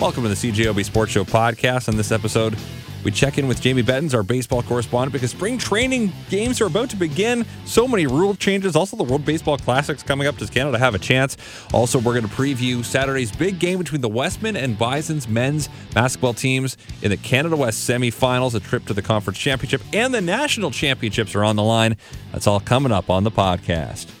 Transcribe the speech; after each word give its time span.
Welcome 0.00 0.22
to 0.22 0.30
the 0.30 0.34
CJOB 0.34 0.82
Sports 0.86 1.12
Show 1.12 1.24
podcast. 1.24 1.86
On 1.90 1.98
this 1.98 2.10
episode, 2.10 2.56
we 3.04 3.10
check 3.10 3.36
in 3.36 3.46
with 3.46 3.60
Jamie 3.60 3.82
Bettens, 3.82 4.14
our 4.14 4.22
baseball 4.22 4.62
correspondent, 4.62 5.12
because 5.12 5.32
spring 5.32 5.58
training 5.58 6.14
games 6.30 6.62
are 6.62 6.66
about 6.66 6.88
to 6.88 6.96
begin. 6.96 7.44
So 7.66 7.86
many 7.86 8.06
rule 8.06 8.34
changes. 8.34 8.74
Also, 8.74 8.96
the 8.96 9.04
World 9.04 9.26
Baseball 9.26 9.58
Classics 9.58 10.02
coming 10.02 10.26
up. 10.26 10.38
Does 10.38 10.48
Canada 10.48 10.78
have 10.78 10.94
a 10.94 10.98
chance? 10.98 11.36
Also, 11.74 11.98
we're 11.98 12.18
going 12.18 12.26
to 12.26 12.34
preview 12.34 12.82
Saturday's 12.82 13.30
big 13.36 13.58
game 13.58 13.76
between 13.76 14.00
the 14.00 14.08
Wesmen 14.08 14.56
and 14.56 14.78
Bison's 14.78 15.28
men's 15.28 15.68
basketball 15.92 16.32
teams 16.32 16.78
in 17.02 17.10
the 17.10 17.18
Canada 17.18 17.54
West 17.54 17.86
semifinals. 17.86 18.54
A 18.54 18.60
trip 18.60 18.86
to 18.86 18.94
the 18.94 19.02
conference 19.02 19.38
championship 19.38 19.82
and 19.92 20.14
the 20.14 20.22
national 20.22 20.70
championships 20.70 21.34
are 21.34 21.44
on 21.44 21.56
the 21.56 21.62
line. 21.62 21.98
That's 22.32 22.46
all 22.46 22.60
coming 22.60 22.92
up 22.92 23.10
on 23.10 23.24
the 23.24 23.30
podcast. 23.30 24.15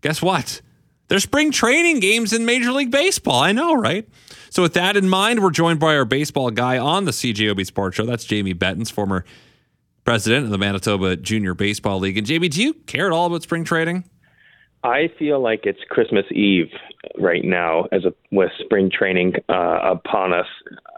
Guess 0.00 0.22
what? 0.22 0.60
There's 1.08 1.24
spring 1.24 1.50
training 1.50 2.00
games 2.00 2.32
in 2.32 2.44
Major 2.44 2.72
League 2.72 2.90
Baseball. 2.90 3.40
I 3.40 3.52
know, 3.52 3.74
right? 3.74 4.08
So, 4.48 4.62
with 4.62 4.74
that 4.74 4.96
in 4.96 5.08
mind, 5.08 5.42
we're 5.42 5.50
joined 5.50 5.80
by 5.80 5.96
our 5.96 6.04
baseball 6.04 6.50
guy 6.50 6.78
on 6.78 7.04
the 7.04 7.10
CJOB 7.10 7.66
Sports 7.66 7.96
Show. 7.96 8.06
That's 8.06 8.24
Jamie 8.24 8.52
Bettens, 8.52 8.90
former 8.90 9.24
president 10.04 10.44
of 10.44 10.50
the 10.50 10.58
Manitoba 10.58 11.16
Junior 11.16 11.54
Baseball 11.54 11.98
League. 11.98 12.16
And 12.16 12.26
Jamie, 12.26 12.48
do 12.48 12.62
you 12.62 12.74
care 12.74 13.06
at 13.06 13.12
all 13.12 13.26
about 13.26 13.42
spring 13.42 13.64
training? 13.64 14.04
I 14.82 15.10
feel 15.18 15.40
like 15.40 15.60
it's 15.64 15.80
Christmas 15.88 16.24
Eve 16.30 16.70
right 17.18 17.44
now, 17.44 17.86
as 17.92 18.04
a, 18.04 18.14
with 18.30 18.50
spring 18.64 18.90
training 18.90 19.34
uh, 19.48 19.78
upon 19.82 20.32
us. 20.32 20.46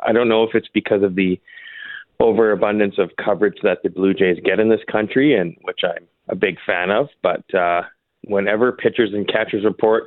I 0.07 0.13
don't 0.13 0.29
know 0.29 0.45
if 0.45 0.55
it's 0.55 0.69
because 0.73 1.03
of 1.03 1.15
the 1.15 1.41
overabundance 2.21 2.95
of 2.99 3.11
coverage 3.23 3.59
that 3.65 3.83
the 3.83 3.91
Blue 3.91 4.15
Jays 4.15 4.39
get 4.45 4.61
in 4.61 4.69
this 4.69 4.81
country, 4.91 5.35
and 5.35 5.57
which 5.63 5.81
I'm 5.83 6.07
a 6.29 6.37
big 6.37 6.59
fan 6.65 6.91
of. 6.91 7.09
But 7.23 7.53
uh, 7.55 7.83
whenever 8.25 8.73
pitchers 8.73 9.11
and 9.13 9.27
catchers 9.27 9.65
report, 9.65 10.05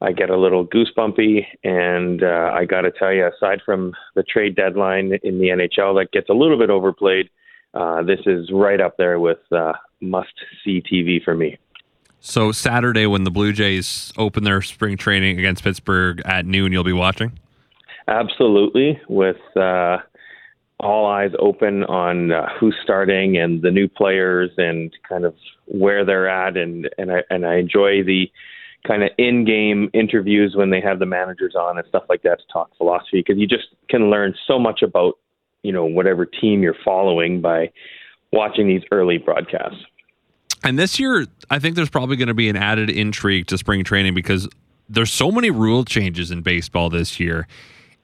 I 0.00 0.12
get 0.12 0.30
a 0.30 0.36
little 0.36 0.66
goosebumpy, 0.66 1.46
and 1.62 2.24
uh, 2.24 2.50
I 2.52 2.64
got 2.64 2.80
to 2.80 2.90
tell 2.90 3.12
you, 3.12 3.28
aside 3.28 3.60
from 3.64 3.92
the 4.16 4.24
trade 4.24 4.56
deadline 4.56 5.18
in 5.22 5.38
the 5.38 5.46
NHL 5.46 6.00
that 6.00 6.08
gets 6.12 6.28
a 6.28 6.32
little 6.32 6.58
bit 6.58 6.70
overplayed, 6.70 7.30
uh, 7.74 8.02
this 8.02 8.18
is 8.26 8.50
right 8.52 8.80
up 8.80 8.96
there 8.96 9.20
with 9.20 9.38
uh, 9.52 9.72
must-see 10.00 10.82
TV 10.82 11.22
for 11.22 11.34
me. 11.34 11.56
So 12.18 12.52
Saturday, 12.52 13.06
when 13.06 13.24
the 13.24 13.30
Blue 13.30 13.52
Jays 13.52 14.12
open 14.16 14.44
their 14.44 14.60
spring 14.60 14.96
training 14.96 15.38
against 15.38 15.62
Pittsburgh 15.62 16.20
at 16.24 16.46
noon, 16.46 16.72
you'll 16.72 16.84
be 16.84 16.92
watching. 16.92 17.38
Absolutely, 18.08 19.00
with 19.08 19.40
uh, 19.56 19.98
all 20.82 21.06
eyes 21.06 21.30
open 21.38 21.84
on 21.84 22.32
uh, 22.32 22.48
who's 22.58 22.74
starting 22.82 23.38
and 23.38 23.62
the 23.62 23.70
new 23.70 23.88
players 23.88 24.50
and 24.56 24.92
kind 25.08 25.24
of 25.24 25.34
where 25.66 26.04
they're 26.04 26.28
at, 26.28 26.56
and 26.56 26.88
and 26.98 27.12
I 27.12 27.22
and 27.30 27.46
I 27.46 27.56
enjoy 27.56 28.02
the 28.02 28.30
kind 28.86 29.04
of 29.04 29.10
in-game 29.16 29.88
interviews 29.94 30.54
when 30.56 30.70
they 30.70 30.80
have 30.80 30.98
the 30.98 31.06
managers 31.06 31.54
on 31.54 31.78
and 31.78 31.86
stuff 31.86 32.02
like 32.08 32.22
that 32.22 32.40
to 32.40 32.44
talk 32.52 32.76
philosophy 32.76 33.22
because 33.24 33.38
you 33.38 33.46
just 33.46 33.68
can 33.88 34.10
learn 34.10 34.34
so 34.46 34.58
much 34.58 34.82
about 34.82 35.14
you 35.62 35.72
know 35.72 35.84
whatever 35.84 36.26
team 36.26 36.62
you're 36.62 36.76
following 36.84 37.40
by 37.40 37.70
watching 38.32 38.66
these 38.66 38.82
early 38.90 39.18
broadcasts. 39.18 39.84
And 40.64 40.78
this 40.78 40.98
year, 40.98 41.26
I 41.50 41.58
think 41.58 41.76
there's 41.76 41.90
probably 41.90 42.16
going 42.16 42.28
to 42.28 42.34
be 42.34 42.48
an 42.48 42.56
added 42.56 42.88
intrigue 42.88 43.46
to 43.48 43.58
spring 43.58 43.82
training 43.84 44.14
because 44.14 44.48
there's 44.88 45.12
so 45.12 45.30
many 45.30 45.50
rule 45.50 45.84
changes 45.84 46.30
in 46.30 46.42
baseball 46.42 46.90
this 46.90 47.18
year 47.18 47.46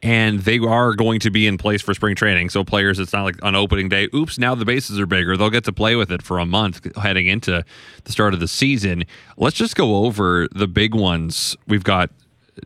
and 0.02 0.40
they 0.40 0.58
are 0.58 0.94
going 0.94 1.18
to 1.20 1.30
be 1.30 1.46
in 1.46 1.58
place 1.58 1.82
for 1.82 1.92
spring 1.92 2.14
training. 2.14 2.50
So 2.50 2.62
players, 2.62 2.98
it's 2.98 3.12
not 3.12 3.24
like 3.24 3.42
on 3.42 3.56
opening 3.56 3.88
day, 3.88 4.08
oops, 4.14 4.38
now 4.38 4.54
the 4.54 4.64
bases 4.64 5.00
are 5.00 5.06
bigger. 5.06 5.36
They'll 5.36 5.50
get 5.50 5.64
to 5.64 5.72
play 5.72 5.96
with 5.96 6.12
it 6.12 6.22
for 6.22 6.38
a 6.38 6.46
month 6.46 6.96
heading 6.96 7.26
into 7.26 7.64
the 8.04 8.12
start 8.12 8.32
of 8.34 8.40
the 8.40 8.48
season. 8.48 9.04
Let's 9.36 9.56
just 9.56 9.74
go 9.74 10.04
over 10.04 10.46
the 10.52 10.68
big 10.68 10.94
ones. 10.94 11.56
We've 11.66 11.82
got 11.82 12.10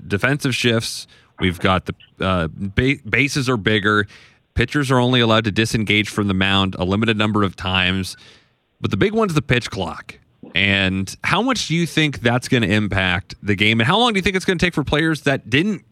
defensive 0.07 0.55
shifts. 0.55 1.07
We've 1.41 1.59
got 1.59 1.87
the 1.87 1.95
uh, 2.21 2.49
ba- 2.53 2.99
bases 3.09 3.49
are 3.49 3.57
bigger. 3.57 4.07
Pitchers 4.55 4.91
are 4.91 4.99
only 4.99 5.21
allowed 5.21 5.45
to 5.45 5.53
disengage 5.53 6.11
from 6.11 6.29
the 6.29 6.35
mound 6.35 6.77
a 6.79 6.85
limited 6.85 7.17
number 7.17 7.43
of 7.43 7.57
times. 7.57 8.17
But 8.81 8.91
the 8.91 8.99
big 8.99 9.15
one's 9.15 9.33
the 9.33 9.43
pitch 9.43 9.71
clock. 9.71 10.19
And 10.55 11.15
how 11.25 11.41
much 11.41 11.69
do 11.69 11.75
you 11.75 11.87
think 11.87 12.21
that's 12.21 12.49
going 12.49 12.63
to 12.63 12.71
impact 12.71 13.35
the 13.43 13.55
game? 13.55 13.81
And 13.81 13.87
how 13.87 13.97
long 13.97 14.13
do 14.13 14.19
you 14.19 14.23
think 14.23 14.37
it's 14.37 14.45
going 14.45 14.59
to 14.59 14.65
take 14.65 14.75
for 14.75 14.85
players 14.85 15.23
that 15.23 15.49
didn't 15.49 15.85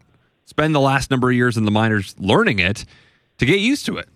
spend 0.45 0.75
the 0.75 0.79
last 0.79 1.11
number 1.11 1.29
of 1.29 1.35
years 1.35 1.57
in 1.57 1.65
the 1.65 1.71
minors 1.71 2.15
learning 2.19 2.59
it 2.59 2.85
to 3.37 3.45
get 3.45 3.59
used 3.59 3.85
to 3.85 3.97
it? 3.97 4.09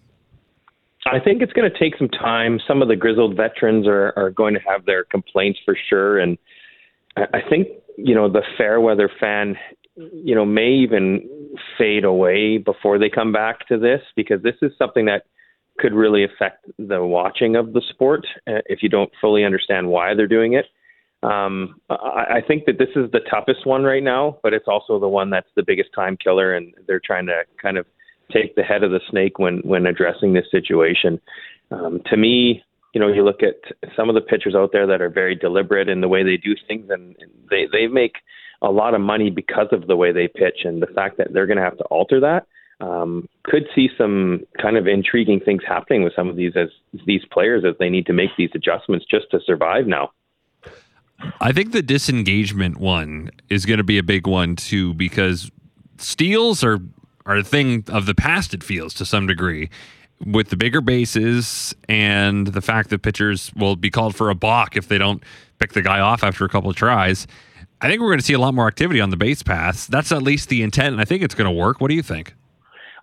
I 1.05 1.19
think 1.19 1.41
it's 1.41 1.53
going 1.53 1.69
to 1.71 1.79
take 1.79 1.97
some 1.97 2.09
time. 2.09 2.59
Some 2.67 2.81
of 2.81 2.87
the 2.87 2.95
grizzled 2.95 3.37
veterans 3.37 3.85
are, 3.87 4.11
are 4.15 4.31
going 4.31 4.55
to 4.55 4.59
have 4.67 4.85
their 4.85 5.03
complaints 5.03 5.59
for 5.63 5.77
sure. 5.89 6.19
And 6.19 6.37
I 7.15 7.41
think, 7.47 7.67
you 7.97 8.15
know, 8.15 8.27
the 8.29 8.41
fair 8.57 8.81
weather 8.81 9.09
fan, 9.19 9.55
you 9.95 10.33
know, 10.33 10.45
may 10.45 10.69
even 10.69 11.29
fade 11.77 12.05
away 12.05 12.57
before 12.57 12.97
they 12.97 13.09
come 13.09 13.31
back 13.31 13.67
to 13.67 13.77
this 13.77 14.01
because 14.15 14.41
this 14.41 14.55
is 14.63 14.71
something 14.79 15.05
that 15.05 15.25
could 15.77 15.93
really 15.93 16.23
affect 16.23 16.65
the 16.79 17.05
watching 17.05 17.55
of 17.55 17.73
the 17.73 17.81
sport 17.89 18.25
uh, 18.47 18.61
if 18.65 18.81
you 18.81 18.89
don't 18.89 19.11
fully 19.21 19.43
understand 19.43 19.87
why 19.87 20.13
they're 20.15 20.27
doing 20.27 20.53
it. 20.53 20.65
Um, 21.25 21.81
I, 21.89 22.37
I 22.37 22.41
think 22.47 22.65
that 22.65 22.77
this 22.77 22.89
is 22.95 23.11
the 23.11 23.21
toughest 23.29 23.65
one 23.65 23.83
right 23.83 24.03
now, 24.03 24.37
but 24.43 24.53
it's 24.53 24.67
also 24.67 24.99
the 24.99 25.07
one 25.07 25.29
that's 25.29 25.49
the 25.55 25.63
biggest 25.63 25.89
time 25.95 26.17
killer, 26.21 26.53
and 26.53 26.73
they're 26.87 27.01
trying 27.03 27.25
to 27.27 27.43
kind 27.61 27.77
of 27.77 27.85
take 28.31 28.55
the 28.55 28.63
head 28.63 28.83
of 28.83 28.91
the 28.91 28.99
snake 29.09 29.39
when 29.39 29.59
when 29.59 29.85
addressing 29.85 30.33
this 30.33 30.45
situation. 30.51 31.19
Um, 31.71 32.01
to 32.07 32.17
me, 32.17 32.63
you 32.93 33.01
know, 33.01 33.07
you 33.07 33.23
look 33.23 33.41
at 33.41 33.55
some 33.95 34.09
of 34.09 34.15
the 34.15 34.21
pitchers 34.21 34.55
out 34.55 34.69
there 34.71 34.87
that 34.87 35.01
are 35.01 35.09
very 35.09 35.35
deliberate 35.35 35.89
in 35.89 36.01
the 36.01 36.07
way 36.07 36.23
they 36.23 36.37
do 36.37 36.55
things, 36.67 36.89
and 36.89 37.15
they 37.49 37.65
they 37.71 37.87
make 37.87 38.17
a 38.61 38.69
lot 38.69 38.93
of 38.93 39.01
money 39.01 39.29
because 39.29 39.67
of 39.71 39.87
the 39.87 39.95
way 39.95 40.11
they 40.11 40.27
pitch, 40.27 40.59
and 40.63 40.81
the 40.81 40.87
fact 40.87 41.17
that 41.17 41.33
they're 41.33 41.47
going 41.47 41.57
to 41.57 41.63
have 41.63 41.77
to 41.77 41.83
alter 41.85 42.19
that 42.19 42.47
um, 42.81 43.27
could 43.43 43.63
see 43.73 43.89
some 43.97 44.41
kind 44.61 44.77
of 44.77 44.87
intriguing 44.87 45.39
things 45.39 45.61
happening 45.67 46.03
with 46.03 46.13
some 46.15 46.29
of 46.29 46.35
these 46.35 46.53
as 46.55 46.69
these 47.05 47.21
players 47.31 47.63
as 47.67 47.75
they 47.79 47.89
need 47.89 48.05
to 48.05 48.13
make 48.13 48.29
these 48.37 48.49
adjustments 48.53 49.05
just 49.09 49.25
to 49.31 49.39
survive 49.45 49.87
now. 49.87 50.11
I 51.41 51.51
think 51.51 51.71
the 51.71 51.81
disengagement 51.81 52.77
one 52.77 53.31
is 53.49 53.65
going 53.65 53.77
to 53.77 53.83
be 53.83 53.97
a 53.97 54.03
big 54.03 54.27
one 54.27 54.55
too 54.55 54.93
because 54.93 55.51
steals 55.97 56.63
are 56.63 56.79
are 57.25 57.37
a 57.37 57.43
thing 57.43 57.83
of 57.87 58.05
the 58.05 58.15
past. 58.15 58.53
It 58.53 58.63
feels 58.63 58.93
to 58.95 59.05
some 59.05 59.27
degree 59.27 59.69
with 60.25 60.49
the 60.49 60.57
bigger 60.57 60.81
bases 60.81 61.75
and 61.89 62.47
the 62.47 62.61
fact 62.61 62.89
that 62.89 63.01
pitchers 63.01 63.51
will 63.55 63.75
be 63.75 63.89
called 63.89 64.15
for 64.15 64.29
a 64.29 64.35
balk 64.35 64.77
if 64.77 64.87
they 64.87 64.97
don't 64.97 65.23
pick 65.59 65.73
the 65.73 65.81
guy 65.81 65.99
off 65.99 66.23
after 66.23 66.45
a 66.45 66.49
couple 66.49 66.69
of 66.69 66.75
tries. 66.75 67.27
I 67.81 67.89
think 67.89 68.01
we're 68.01 68.09
going 68.09 68.19
to 68.19 68.25
see 68.25 68.33
a 68.33 68.39
lot 68.39 68.53
more 68.53 68.67
activity 68.67 69.01
on 69.01 69.09
the 69.09 69.17
base 69.17 69.43
paths. 69.43 69.87
That's 69.87 70.11
at 70.11 70.21
least 70.21 70.49
the 70.49 70.63
intent, 70.63 70.93
and 70.93 71.01
I 71.01 71.05
think 71.05 71.21
it's 71.23 71.35
going 71.35 71.49
to 71.49 71.51
work. 71.51 71.81
What 71.81 71.89
do 71.89 71.95
you 71.95 72.03
think? 72.03 72.33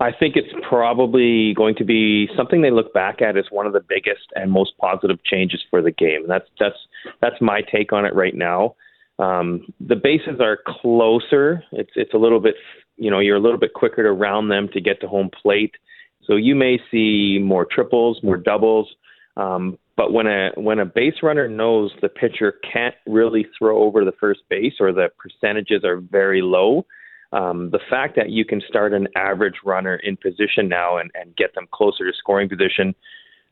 I 0.03 0.11
think 0.11 0.35
it's 0.35 0.53
probably 0.69 1.55
going 1.55 1.77
to 1.77 1.85
be 1.85 2.29
something 2.37 2.61
they 2.61 2.73
look 2.73 2.93
back 2.93 3.23
at 3.23 3.37
as 3.37 3.45
one 3.51 3.69
of 3.69 3.73
the 3.73 3.85
biggest 3.89 4.27
and 4.35 4.51
most 4.51 4.77
positive 4.79 5.23
changes 5.23 5.63
for 5.71 5.81
the 5.81 5.93
game. 5.93 6.27
That's 6.27 6.49
that's 6.59 6.77
that's 7.21 7.41
my 7.41 7.61
take 7.61 7.93
on 7.93 8.05
it 8.05 8.13
right 8.13 8.35
now. 8.35 8.75
Um, 9.21 9.73
the 9.79 9.95
bases 9.95 10.41
are 10.41 10.59
closer. 10.67 11.63
It's 11.71 11.93
it's 11.95 12.15
a 12.15 12.19
little 12.19 12.41
bit 12.41 12.57
you 12.97 13.13
know 13.13 13.21
you're 13.21 13.37
a 13.37 13.41
little 13.41 13.61
bit 13.61 13.75
quicker 13.75 14.03
to 14.03 14.11
round 14.11 14.51
them 14.51 14.69
to 14.73 14.81
get 14.81 15.01
to 15.03 15.07
home 15.07 15.31
plate. 15.41 15.77
So 16.25 16.35
you 16.35 16.57
may 16.57 16.81
see 16.91 17.39
more 17.41 17.65
triples, 17.65 18.19
more 18.25 18.37
doubles. 18.37 18.89
Um, 19.37 19.79
but 19.97 20.13
when 20.13 20.27
a 20.27 20.51
when 20.57 20.81
a 20.81 20.85
base 20.85 21.23
runner 21.23 21.47
knows 21.47 21.93
the 22.03 22.09
pitcher 22.09 22.55
can't 22.73 22.97
really 23.07 23.47
throw 23.57 23.85
over 23.85 24.05
the 24.05 24.13
first 24.19 24.41
base 24.51 24.75
or 24.81 24.93
the 24.93 25.11
percentages 25.17 25.85
are 25.85 25.99
very 25.99 26.43
low, 26.43 26.87
um, 27.33 27.71
the 27.71 27.81
fact 27.89 28.17
that 28.17 28.31
you 28.31 28.45
can 28.45 28.61
start 28.69 28.93
an 28.93 29.09
average 29.17 29.57
runner 29.65 29.97
in 29.97 30.17
position 30.17 30.69
now 30.69 30.99
and, 30.99 31.11
and 31.15 31.35
get 31.37 31.55
them 31.55 31.67
closer 31.73 32.05
to 32.05 32.17
scoring 32.17 32.49
position, 32.49 32.95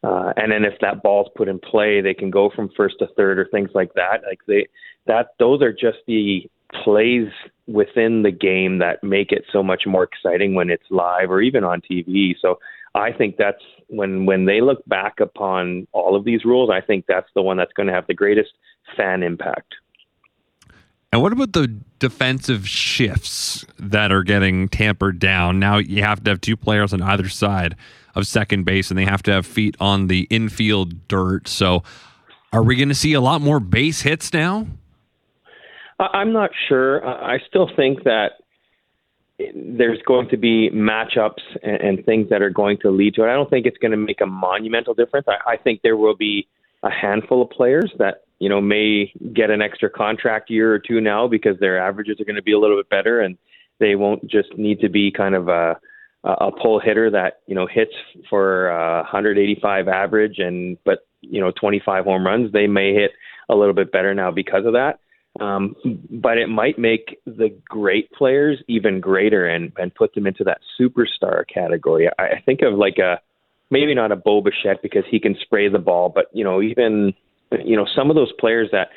uh, 0.02 0.32
and 0.36 0.52
then 0.52 0.64
if 0.64 0.78
that 0.80 1.02
ball's 1.02 1.28
put 1.36 1.48
in 1.48 1.58
play, 1.58 2.00
they 2.00 2.14
can 2.14 2.30
go 2.30 2.50
from 2.54 2.71
first 2.77 2.97
to 2.98 3.06
third 3.16 3.38
or 3.38 3.47
things 3.47 3.71
like 3.74 3.92
that. 3.94 4.22
Like 4.27 4.41
they, 4.47 4.66
that 5.06 5.28
those 5.38 5.62
are 5.62 5.72
just 5.72 5.98
the 6.06 6.48
plays 6.84 7.28
within 7.66 8.22
the 8.22 8.30
game 8.30 8.78
that 8.78 9.03
make 9.03 9.32
it 9.32 9.44
so 9.53 9.62
much 9.62 9.83
more 9.86 10.04
exciting 10.04 10.54
when 10.54 10.71
it's 10.71 10.84
live 10.91 11.30
or 11.30 11.41
even 11.41 11.65
on 11.65 11.80
TV. 11.80 12.34
So 12.41 12.59
I 12.94 13.12
think 13.12 13.36
that's 13.36 13.62
when 13.88 14.26
when 14.26 14.47
they 14.47 14.60
look 14.60 14.84
back 14.86 15.21
upon 15.21 15.86
all 15.92 16.16
of 16.16 16.24
these 16.24 16.44
rules, 16.44 16.71
I 16.71 16.80
think 16.80 17.04
that's 17.06 17.28
the 17.34 17.42
one 17.42 17.56
that's 17.56 17.72
going 17.72 17.86
to 17.86 17.92
have 17.92 18.06
the 18.06 18.15
greatest 18.15 18.50
fan 18.97 19.22
impact. 19.22 19.74
And 21.12 21.22
what 21.22 21.33
about 21.33 21.53
the 21.53 21.66
defensive 21.98 22.68
shifts 22.68 23.66
that 23.78 24.12
are 24.12 24.22
getting 24.22 24.68
tampered 24.68 25.18
down? 25.18 25.59
Now 25.59 25.78
you 25.78 26.03
have 26.03 26.22
to 26.24 26.30
have 26.30 26.41
two 26.41 26.57
players 26.57 26.92
on 26.92 27.03
either 27.03 27.28
side 27.28 27.74
of 28.15 28.27
second 28.27 28.65
base, 28.65 28.91
and 28.91 28.98
they 28.98 29.04
have 29.04 29.22
to 29.24 29.33
have 29.33 29.45
feet 29.45 29.77
on 29.80 30.07
the 30.07 30.27
infield 30.30 31.09
dirt. 31.09 31.48
So, 31.48 31.83
are 32.53 32.62
we 32.62 32.77
going 32.77 32.89
to 32.89 32.95
see 32.95 33.12
a 33.12 33.21
lot 33.21 33.41
more 33.41 33.60
base 33.60 34.03
hits 34.03 34.33
now? 34.33 34.66
I'm 35.98 36.33
not 36.33 36.51
sure. 36.68 37.07
I 37.07 37.39
still 37.48 37.71
think 37.77 38.04
that 38.04 38.33
there's 39.54 40.01
going 40.07 40.28
to 40.30 40.36
be 40.36 40.71
matchups 40.71 41.41
and, 41.62 42.04
things 42.04 42.28
that 42.30 42.42
are 42.42 42.51
going 42.51 42.78
to 42.78 42.91
lead 42.91 43.15
to 43.15 43.24
it. 43.24 43.30
I 43.30 43.34
don't 43.34 43.48
think 43.48 43.66
it's 43.66 43.78
going 43.78 43.92
to 43.92 43.97
make 43.97 44.21
a 44.21 44.27
monumental 44.27 44.95
difference. 44.95 45.27
I 45.28 45.57
think 45.57 45.83
there 45.83 45.97
will 45.97 46.16
be 46.16 46.48
a 46.83 46.91
handful 46.91 47.42
of 47.42 47.51
players 47.51 47.92
that 47.98 48.24
you 48.41 48.48
know 48.48 48.60
may 48.60 49.13
get 49.33 49.51
an 49.51 49.63
extra 49.63 49.89
contract 49.89 50.51
year 50.51 50.75
or 50.75 50.78
two 50.81 51.01
now 51.01 51.28
because 51.28 51.59
their 51.60 51.78
averages 51.78 52.21
are 52.21 52.25
going 52.25 52.37
to 52.37 52.42
be 52.42 52.53
a 52.53 52.59
little 52.59 52.77
bit 52.77 52.89
better 52.89 53.21
and 53.21 53.39
they 53.78 53.95
won't 53.95 54.28
just 54.28 54.57
need 54.59 54.81
to 54.81 54.89
be 54.89 55.13
kind 55.13 55.37
of 55.37 55.48
a 55.48 55.78
a 56.25 56.51
pull 56.51 56.81
hitter 56.81 57.10
that 57.10 57.41
you 57.47 57.54
know 57.54 57.66
hits 57.66 57.95
for 58.28 58.71
uh, 58.71 59.03
185 59.03 59.89
average 59.89 60.39
and 60.39 60.77
but 60.84 61.07
you 61.22 61.41
know 61.41 61.53
25 61.53 62.04
home 62.04 62.27
runs. 62.27 62.53
They 62.53 62.66
may 62.66 62.92
hit 62.95 63.13
a 63.48 63.54
little 63.54 63.75
bit 63.75 63.92
better 63.92 64.15
now 64.15 64.31
because 64.31 64.66
of 64.66 64.75
that. 64.75 65.01
Um, 65.41 65.77
but 66.10 66.39
it 66.39 66.48
might 66.48 66.78
make 66.78 67.19
the 67.25 67.57
great 67.69 68.10
players 68.13 68.59
even 68.69 69.01
greater 69.01 69.47
and, 69.47 69.72
and 69.78 69.95
put 69.95 70.15
them 70.15 70.27
into 70.27 70.43
that 70.45 70.60
superstar 70.78 71.45
category. 71.47 72.09
I, 72.19 72.22
I 72.22 72.43
think 72.45 72.63
of 72.63 72.75
like 72.75 72.98
a 72.98 73.21
maybe 73.71 73.95
not 73.95 74.13
a 74.13 74.16
Bo 74.16 74.41
Bichette 74.43 74.83
because 74.83 75.04
he 75.09 75.21
can 75.21 75.36
spray 75.41 75.69
the 75.69 75.78
ball, 75.78 76.10
but 76.10 76.27
you 76.33 76.45
know 76.45 76.60
even 76.60 77.15
you 77.64 77.76
know 77.76 77.86
some 77.97 78.10
of 78.10 78.16
those 78.16 78.32
players 78.38 78.68
that 78.72 78.88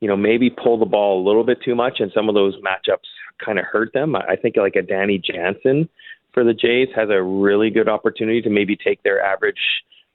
you 0.00 0.08
know 0.08 0.16
maybe 0.16 0.50
pull 0.50 0.78
the 0.78 0.86
ball 0.86 1.22
a 1.22 1.24
little 1.26 1.44
bit 1.44 1.58
too 1.62 1.74
much, 1.74 2.00
and 2.00 2.10
some 2.14 2.28
of 2.28 2.34
those 2.34 2.56
matchups 2.56 3.08
kind 3.44 3.58
of 3.58 3.64
hurt 3.64 3.92
them. 3.92 4.14
I 4.16 4.36
think 4.36 4.56
like 4.56 4.76
a 4.76 4.82
Danny 4.82 5.18
Jansen 5.18 5.88
for 6.32 6.44
the 6.44 6.54
Jays 6.54 6.88
has 6.94 7.08
a 7.10 7.22
really 7.22 7.70
good 7.70 7.88
opportunity 7.88 8.40
to 8.42 8.50
maybe 8.50 8.76
take 8.76 9.02
their 9.02 9.22
average 9.22 9.58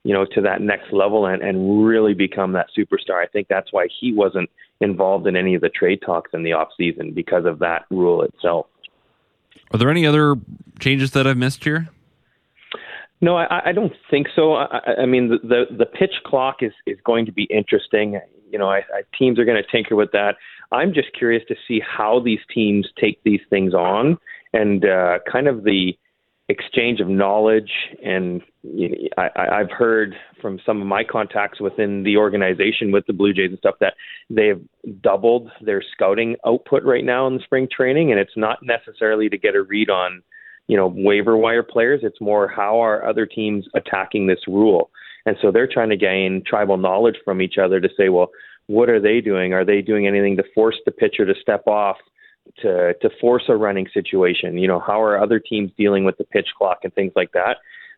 you 0.06 0.14
know, 0.14 0.24
to 0.24 0.42
that 0.42 0.62
next 0.62 0.94
level 0.94 1.26
and, 1.26 1.42
and 1.42 1.84
really 1.84 2.14
become 2.14 2.52
that 2.52 2.68
superstar. 2.78 3.24
I 3.24 3.26
think 3.26 3.48
that's 3.48 3.74
why 3.74 3.88
he 4.00 4.14
wasn't 4.14 4.52
involved 4.80 5.26
in 5.26 5.36
any 5.36 5.56
of 5.56 5.62
the 5.62 5.70
trade 5.70 6.00
talks 6.06 6.30
in 6.32 6.44
the 6.44 6.54
off 6.54 6.68
season 6.78 7.12
because 7.12 7.44
of 7.46 7.58
that 7.60 7.86
rule 7.90 8.22
itself. 8.22 8.68
Are 9.72 9.80
there 9.80 9.90
any 9.90 10.06
other 10.06 10.36
changes 10.80 11.12
that 11.12 11.26
I've 11.26 11.38
missed 11.38 11.64
here? 11.64 11.90
No, 13.22 13.38
I, 13.38 13.70
I 13.70 13.72
don't 13.72 13.94
think 14.12 14.28
so. 14.36 14.56
I, 14.56 14.82
I 15.00 15.06
mean, 15.06 15.30
the, 15.30 15.66
the, 15.76 15.86
pitch 15.86 16.14
clock 16.26 16.58
is 16.62 16.74
is 16.86 16.98
going 17.06 17.26
to 17.26 17.32
be 17.32 17.44
interesting. 17.44 18.20
You 18.52 18.60
know, 18.60 18.70
I, 18.70 18.80
I, 18.94 19.02
teams 19.18 19.40
are 19.40 19.46
going 19.46 19.62
to 19.62 19.72
tinker 19.72 19.96
with 19.96 20.12
that. 20.12 20.36
I'm 20.72 20.94
just 20.94 21.08
curious 21.18 21.44
to 21.48 21.56
see 21.68 21.80
how 21.80 22.20
these 22.20 22.40
teams 22.54 22.88
take 23.00 23.24
these 23.24 23.40
things 23.50 23.74
on 23.74 24.18
and 24.54 24.86
uh, 24.86 25.20
kind 25.32 25.48
of 25.48 25.64
the 25.64 25.94
exchange 26.48 27.00
of 27.00 27.08
knowledge 27.08 27.72
and 28.04 28.42
you 28.62 28.90
know, 28.90 28.96
I, 29.18 29.60
I've 29.60 29.72
heard 29.72 30.16
from 30.42 30.60
some 30.64 30.80
of 30.80 30.86
my 30.86 31.04
contacts 31.04 31.60
within 31.60 32.04
the 32.04 32.18
organization 32.18 32.92
with 32.92 33.08
the 33.08 33.14
Blue 33.14 33.34
Jays 33.34 33.50
and 33.50 33.58
stuff 33.58 33.76
that 33.80 33.96
they've 34.30 34.64
doubled 35.02 35.50
their 35.62 35.82
scouting 35.94 36.36
output 36.46 36.84
right 36.84 37.04
now 37.04 37.26
in 37.26 37.38
the 37.38 37.44
spring 37.44 37.68
training, 37.76 38.12
and 38.12 38.20
it's 38.20 38.38
not 38.38 38.60
necessarily 38.62 39.28
to 39.30 39.38
get 39.40 39.56
a 39.56 39.64
read 39.64 39.90
on, 39.90 40.22
you 40.68 40.78
know, 40.78 40.94
waiver 40.96 41.38
wire 41.38 41.64
players. 41.64 42.02
It's 42.04 42.22
more 42.22 42.48
how 42.48 42.80
are 42.80 43.08
other 43.08 43.26
teams 43.26 43.66
attacking 43.76 44.28
this 44.28 44.42
rule, 44.48 44.90
and 45.26 45.38
so 45.42 45.52
they're 45.52 45.72
trying 45.72 45.90
to 45.90 45.98
gain 45.98 46.44
tribal 46.46 46.78
knowledge 46.78 47.18
from 47.24 47.42
each 47.42 47.58
other 47.58 47.80
to 47.80 47.90
say, 47.98 48.10
well, 48.10 48.30
what 48.68 48.90
are 48.90 49.00
they 49.00 49.22
doing? 49.22 49.54
Are 49.54 49.66
they 49.66 49.82
doing 49.82 50.08
anything 50.08 50.38
to 50.38 50.44
force 50.54 50.78
the 50.86 50.92
pitcher 50.92 51.26
to 51.26 51.34
step 51.42 51.68
off? 51.68 51.98
to 52.62 52.94
to 53.02 53.10
force 53.20 53.44
a 53.48 53.56
running 53.56 53.88
situation. 53.94 54.58
You 54.58 54.68
know, 54.68 54.80
how 54.80 55.02
are 55.02 55.22
other 55.22 55.40
teams 55.40 55.72
dealing 55.78 56.06
with 56.06 56.18
the 56.18 56.24
pitch 56.24 56.50
clock 56.58 56.80
and 56.84 56.94
things 56.94 57.14
like 57.16 57.32
that? 57.34 57.58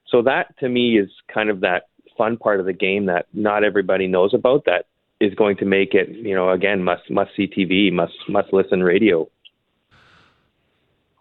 So 0.09 0.21
that 0.23 0.57
to 0.59 0.69
me 0.69 0.97
is 0.97 1.09
kind 1.33 1.49
of 1.49 1.61
that 1.61 1.87
fun 2.17 2.37
part 2.37 2.59
of 2.59 2.65
the 2.65 2.73
game 2.73 3.05
that 3.05 3.27
not 3.33 3.63
everybody 3.63 4.07
knows 4.07 4.33
about 4.33 4.65
that 4.65 4.85
is 5.19 5.33
going 5.33 5.57
to 5.57 5.65
make 5.65 5.93
it, 5.93 6.09
you 6.09 6.35
know, 6.35 6.49
again 6.51 6.83
must 6.83 7.09
must 7.09 7.31
see 7.35 7.47
TV, 7.47 7.91
must 7.91 8.13
must 8.29 8.53
listen 8.53 8.83
radio. 8.83 9.27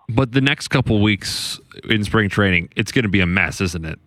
But 0.08 0.32
the 0.32 0.40
next 0.40 0.68
couple 0.68 1.02
weeks 1.02 1.60
in 1.88 2.04
spring 2.04 2.28
training, 2.28 2.68
it's 2.76 2.92
going 2.92 3.02
to 3.02 3.08
be 3.08 3.20
a 3.20 3.26
mess, 3.26 3.60
isn't 3.60 3.84
it? 3.84 3.98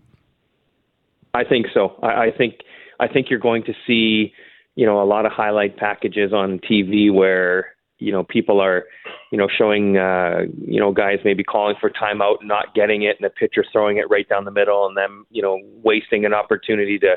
I 1.33 1.43
think 1.43 1.67
so. 1.73 1.95
I, 2.01 2.25
I 2.25 2.31
think 2.35 2.61
I 2.99 3.07
think 3.07 3.29
you're 3.29 3.39
going 3.39 3.63
to 3.63 3.73
see, 3.85 4.33
you 4.75 4.85
know, 4.85 5.01
a 5.01 5.05
lot 5.05 5.25
of 5.25 5.31
highlight 5.31 5.77
packages 5.77 6.33
on 6.33 6.59
TV 6.59 7.13
where 7.13 7.75
you 7.99 8.11
know 8.11 8.23
people 8.23 8.61
are 8.61 8.85
you 9.31 9.37
know 9.37 9.47
showing 9.57 9.97
uh 9.97 10.43
you 10.65 10.79
know 10.79 10.91
guys 10.91 11.19
maybe 11.23 11.43
calling 11.43 11.75
for 11.79 11.89
timeout 11.89 12.37
not 12.41 12.73
getting 12.73 13.03
it 13.03 13.17
and 13.19 13.25
the 13.25 13.29
pitcher 13.29 13.63
throwing 13.71 13.97
it 13.97 14.09
right 14.09 14.27
down 14.29 14.45
the 14.45 14.51
middle 14.51 14.87
and 14.87 14.97
them 14.97 15.25
you 15.29 15.41
know 15.41 15.59
wasting 15.83 16.25
an 16.25 16.33
opportunity 16.33 16.97
to 16.97 17.15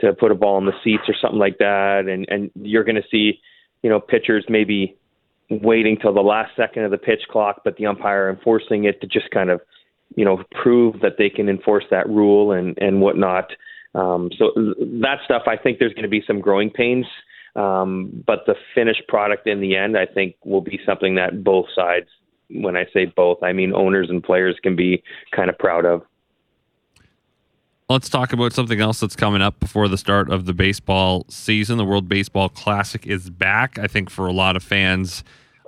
to 0.00 0.12
put 0.12 0.30
a 0.30 0.34
ball 0.34 0.58
in 0.58 0.66
the 0.66 0.72
seats 0.84 1.04
or 1.08 1.14
something 1.20 1.38
like 1.38 1.58
that 1.58 2.04
and 2.08 2.26
and 2.28 2.50
you're 2.54 2.84
going 2.84 2.96
to 2.96 3.08
see 3.10 3.40
you 3.82 3.90
know 3.90 3.98
pitchers 3.98 4.44
maybe 4.48 4.96
waiting 5.60 5.96
till 6.00 6.14
the 6.14 6.20
last 6.20 6.54
second 6.56 6.84
of 6.84 6.90
the 6.90 6.98
pitch 6.98 7.22
clock 7.30 7.62
but 7.64 7.76
the 7.76 7.86
umpire 7.86 8.30
enforcing 8.30 8.84
it 8.84 9.00
to 9.00 9.06
just 9.06 9.30
kind 9.30 9.50
of 9.50 9.60
you 10.16 10.24
know 10.24 10.42
prove 10.62 11.00
that 11.00 11.16
they 11.18 11.28
can 11.28 11.48
enforce 11.48 11.84
that 11.90 12.08
rule 12.08 12.52
and 12.52 12.78
and 12.78 13.00
whatnot 13.00 13.50
um 13.94 14.30
so 14.38 14.52
that 15.00 15.18
stuff 15.24 15.42
i 15.46 15.56
think 15.56 15.78
there's 15.78 15.94
going 15.94 16.02
to 16.02 16.08
be 16.08 16.22
some 16.26 16.40
growing 16.40 16.70
pains 16.70 17.06
um, 17.54 18.22
but 18.26 18.44
the 18.46 18.54
finished 18.74 19.06
product 19.08 19.46
in 19.46 19.60
the 19.60 19.76
end, 19.76 19.96
I 19.96 20.06
think, 20.06 20.36
will 20.44 20.62
be 20.62 20.80
something 20.86 21.16
that 21.16 21.44
both 21.44 21.66
sides, 21.74 22.06
when 22.48 22.76
I 22.76 22.86
say 22.92 23.06
both, 23.06 23.42
I 23.42 23.52
mean 23.52 23.74
owners 23.74 24.08
and 24.08 24.22
players, 24.22 24.56
can 24.62 24.74
be 24.74 25.02
kind 25.32 25.50
of 25.50 25.58
proud 25.58 25.84
of. 25.84 26.02
Let's 27.90 28.08
talk 28.08 28.32
about 28.32 28.54
something 28.54 28.80
else 28.80 29.00
that's 29.00 29.16
coming 29.16 29.42
up 29.42 29.60
before 29.60 29.86
the 29.86 29.98
start 29.98 30.30
of 30.30 30.46
the 30.46 30.54
baseball 30.54 31.26
season. 31.28 31.76
The 31.76 31.84
World 31.84 32.08
Baseball 32.08 32.48
Classic 32.48 33.06
is 33.06 33.28
back. 33.28 33.78
I 33.78 33.86
think 33.86 34.08
for 34.08 34.26
a 34.26 34.32
lot 34.32 34.56
of 34.56 34.62
fans 34.62 35.22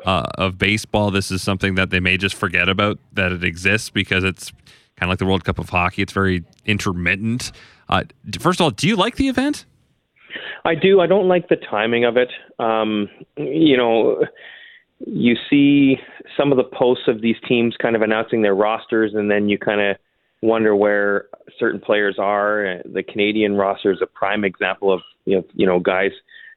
uh, 0.04 0.26
of 0.36 0.58
baseball, 0.58 1.10
this 1.10 1.30
is 1.30 1.42
something 1.42 1.74
that 1.76 1.90
they 1.90 2.00
may 2.00 2.16
just 2.16 2.34
forget 2.34 2.68
about 2.68 2.98
that 3.12 3.32
it 3.32 3.42
exists 3.42 3.90
because 3.90 4.24
it's 4.24 4.50
kind 4.96 5.04
of 5.04 5.08
like 5.08 5.18
the 5.18 5.26
World 5.26 5.44
Cup 5.44 5.58
of 5.58 5.70
hockey. 5.70 6.02
It's 6.02 6.12
very 6.12 6.44
intermittent. 6.66 7.52
Uh, 7.88 8.04
first 8.38 8.60
of 8.60 8.64
all, 8.64 8.70
do 8.70 8.86
you 8.86 8.96
like 8.96 9.16
the 9.16 9.28
event? 9.28 9.64
I 10.64 10.74
do. 10.74 11.00
I 11.00 11.06
don't 11.06 11.28
like 11.28 11.48
the 11.48 11.56
timing 11.56 12.04
of 12.04 12.16
it. 12.16 12.30
Um, 12.58 13.08
you 13.36 13.76
know, 13.76 14.24
you 15.06 15.36
see 15.50 15.98
some 16.36 16.52
of 16.52 16.58
the 16.58 16.64
posts 16.64 17.04
of 17.08 17.20
these 17.20 17.36
teams 17.46 17.76
kind 17.80 17.96
of 17.96 18.02
announcing 18.02 18.42
their 18.42 18.54
rosters, 18.54 19.12
and 19.14 19.30
then 19.30 19.48
you 19.48 19.58
kind 19.58 19.80
of 19.80 19.96
wonder 20.42 20.74
where 20.74 21.26
certain 21.58 21.80
players 21.80 22.16
are. 22.18 22.82
The 22.84 23.02
Canadian 23.02 23.56
roster 23.56 23.92
is 23.92 24.00
a 24.02 24.06
prime 24.06 24.44
example 24.44 24.92
of 24.92 25.00
you 25.24 25.36
know, 25.36 25.44
you 25.54 25.66
know 25.66 25.78
guys 25.78 26.12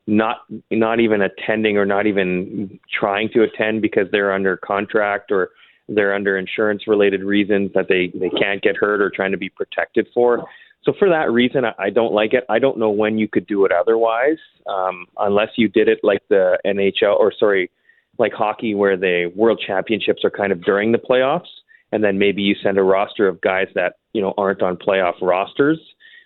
not 0.08 0.38
not 0.72 1.02
even 1.02 1.22
attending 1.22 1.78
or 1.78 1.86
not 1.86 2.08
even 2.08 2.80
trying 2.98 3.30
to 3.34 3.44
attend 3.44 3.82
because 3.82 4.08
they're 4.12 4.34
under 4.34 4.56
contract 4.56 5.32
or 5.32 5.50
they're 5.90 6.16
under 6.16 6.38
insurance 6.38 6.88
related 6.88 7.24
reasons 7.24 7.72
that 7.76 7.88
they 7.90 8.12
they 8.18 8.30
can't 8.30 8.62
get 8.62 8.78
hurt 8.78 9.02
or 9.02 9.10
trying 9.10 9.32
to 9.32 9.38
be 9.38 9.50
protected 9.50 10.08
for. 10.14 10.46
So 10.84 10.94
for 10.98 11.10
that 11.10 11.30
reason, 11.32 11.66
I 11.66 11.74
I 11.78 11.90
don't 11.90 12.14
like 12.14 12.34
it. 12.34 12.46
I 12.50 12.60
don't 12.60 12.80
know 12.80 12.90
when 12.90 13.18
you 13.18 13.28
could 13.28 13.46
do 13.46 13.66
it 13.66 13.72
otherwise, 13.74 14.38
um, 14.68 15.06
unless 15.18 15.50
you 15.58 15.68
did 15.68 15.90
it 15.90 16.00
like 16.04 16.22
the 16.30 16.58
NHL 16.66 17.20
or 17.20 17.34
sorry, 17.38 17.70
like 18.18 18.32
hockey, 18.32 18.76
where 18.76 18.96
the 18.96 19.32
World 19.36 19.62
Championships 19.66 20.24
are 20.24 20.32
kind 20.32 20.54
of 20.54 20.64
during 20.64 20.94
the 20.94 20.98
playoffs, 20.98 21.52
and 21.92 22.02
then 22.02 22.18
maybe 22.18 22.42
you 22.42 22.56
send 22.64 22.78
a 22.78 22.84
roster 22.84 23.28
of 23.28 23.42
guys 23.42 23.68
that 23.76 23.96
you 24.14 24.22
know 24.22 24.34
aren't 24.38 24.62
on 24.62 24.78
playoff 24.78 25.16
rosters. 25.22 25.80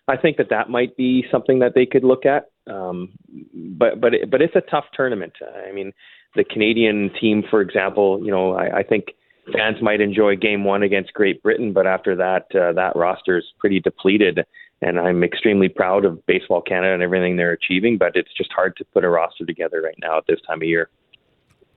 I 0.07 0.17
think 0.17 0.37
that 0.37 0.49
that 0.49 0.69
might 0.69 0.95
be 0.97 1.25
something 1.31 1.59
that 1.59 1.73
they 1.73 1.87
could 1.87 2.03
look 2.03 2.27
at. 2.27 2.50
Um, 2.67 3.09
but 3.53 3.99
but 3.99 4.13
it, 4.13 4.29
but 4.29 4.41
it's 4.41 4.55
a 4.55 4.61
tough 4.61 4.85
tournament. 4.93 5.33
I 5.67 5.71
mean, 5.71 5.93
the 6.35 6.43
Canadian 6.43 7.11
team, 7.19 7.43
for 7.49 7.61
example, 7.61 8.21
you 8.23 8.31
know, 8.31 8.53
I, 8.53 8.79
I 8.79 8.83
think 8.83 9.05
fans 9.53 9.81
might 9.81 10.01
enjoy 10.01 10.35
Game 10.35 10.63
One 10.63 10.83
against 10.83 11.13
Great 11.13 11.41
Britain, 11.41 11.73
but 11.73 11.87
after 11.87 12.15
that, 12.15 12.45
uh, 12.55 12.73
that 12.73 12.95
roster 12.95 13.37
is 13.37 13.45
pretty 13.59 13.79
depleted. 13.79 14.45
And 14.83 14.99
I'm 14.99 15.23
extremely 15.23 15.69
proud 15.69 16.05
of 16.05 16.25
Baseball 16.25 16.61
Canada 16.61 16.93
and 16.93 17.03
everything 17.03 17.37
they're 17.37 17.51
achieving, 17.51 17.97
but 17.97 18.15
it's 18.15 18.33
just 18.35 18.51
hard 18.51 18.75
to 18.77 18.85
put 18.85 19.03
a 19.03 19.09
roster 19.09 19.45
together 19.45 19.79
right 19.81 19.97
now 20.01 20.17
at 20.17 20.23
this 20.27 20.39
time 20.47 20.61
of 20.61 20.67
year. 20.67 20.89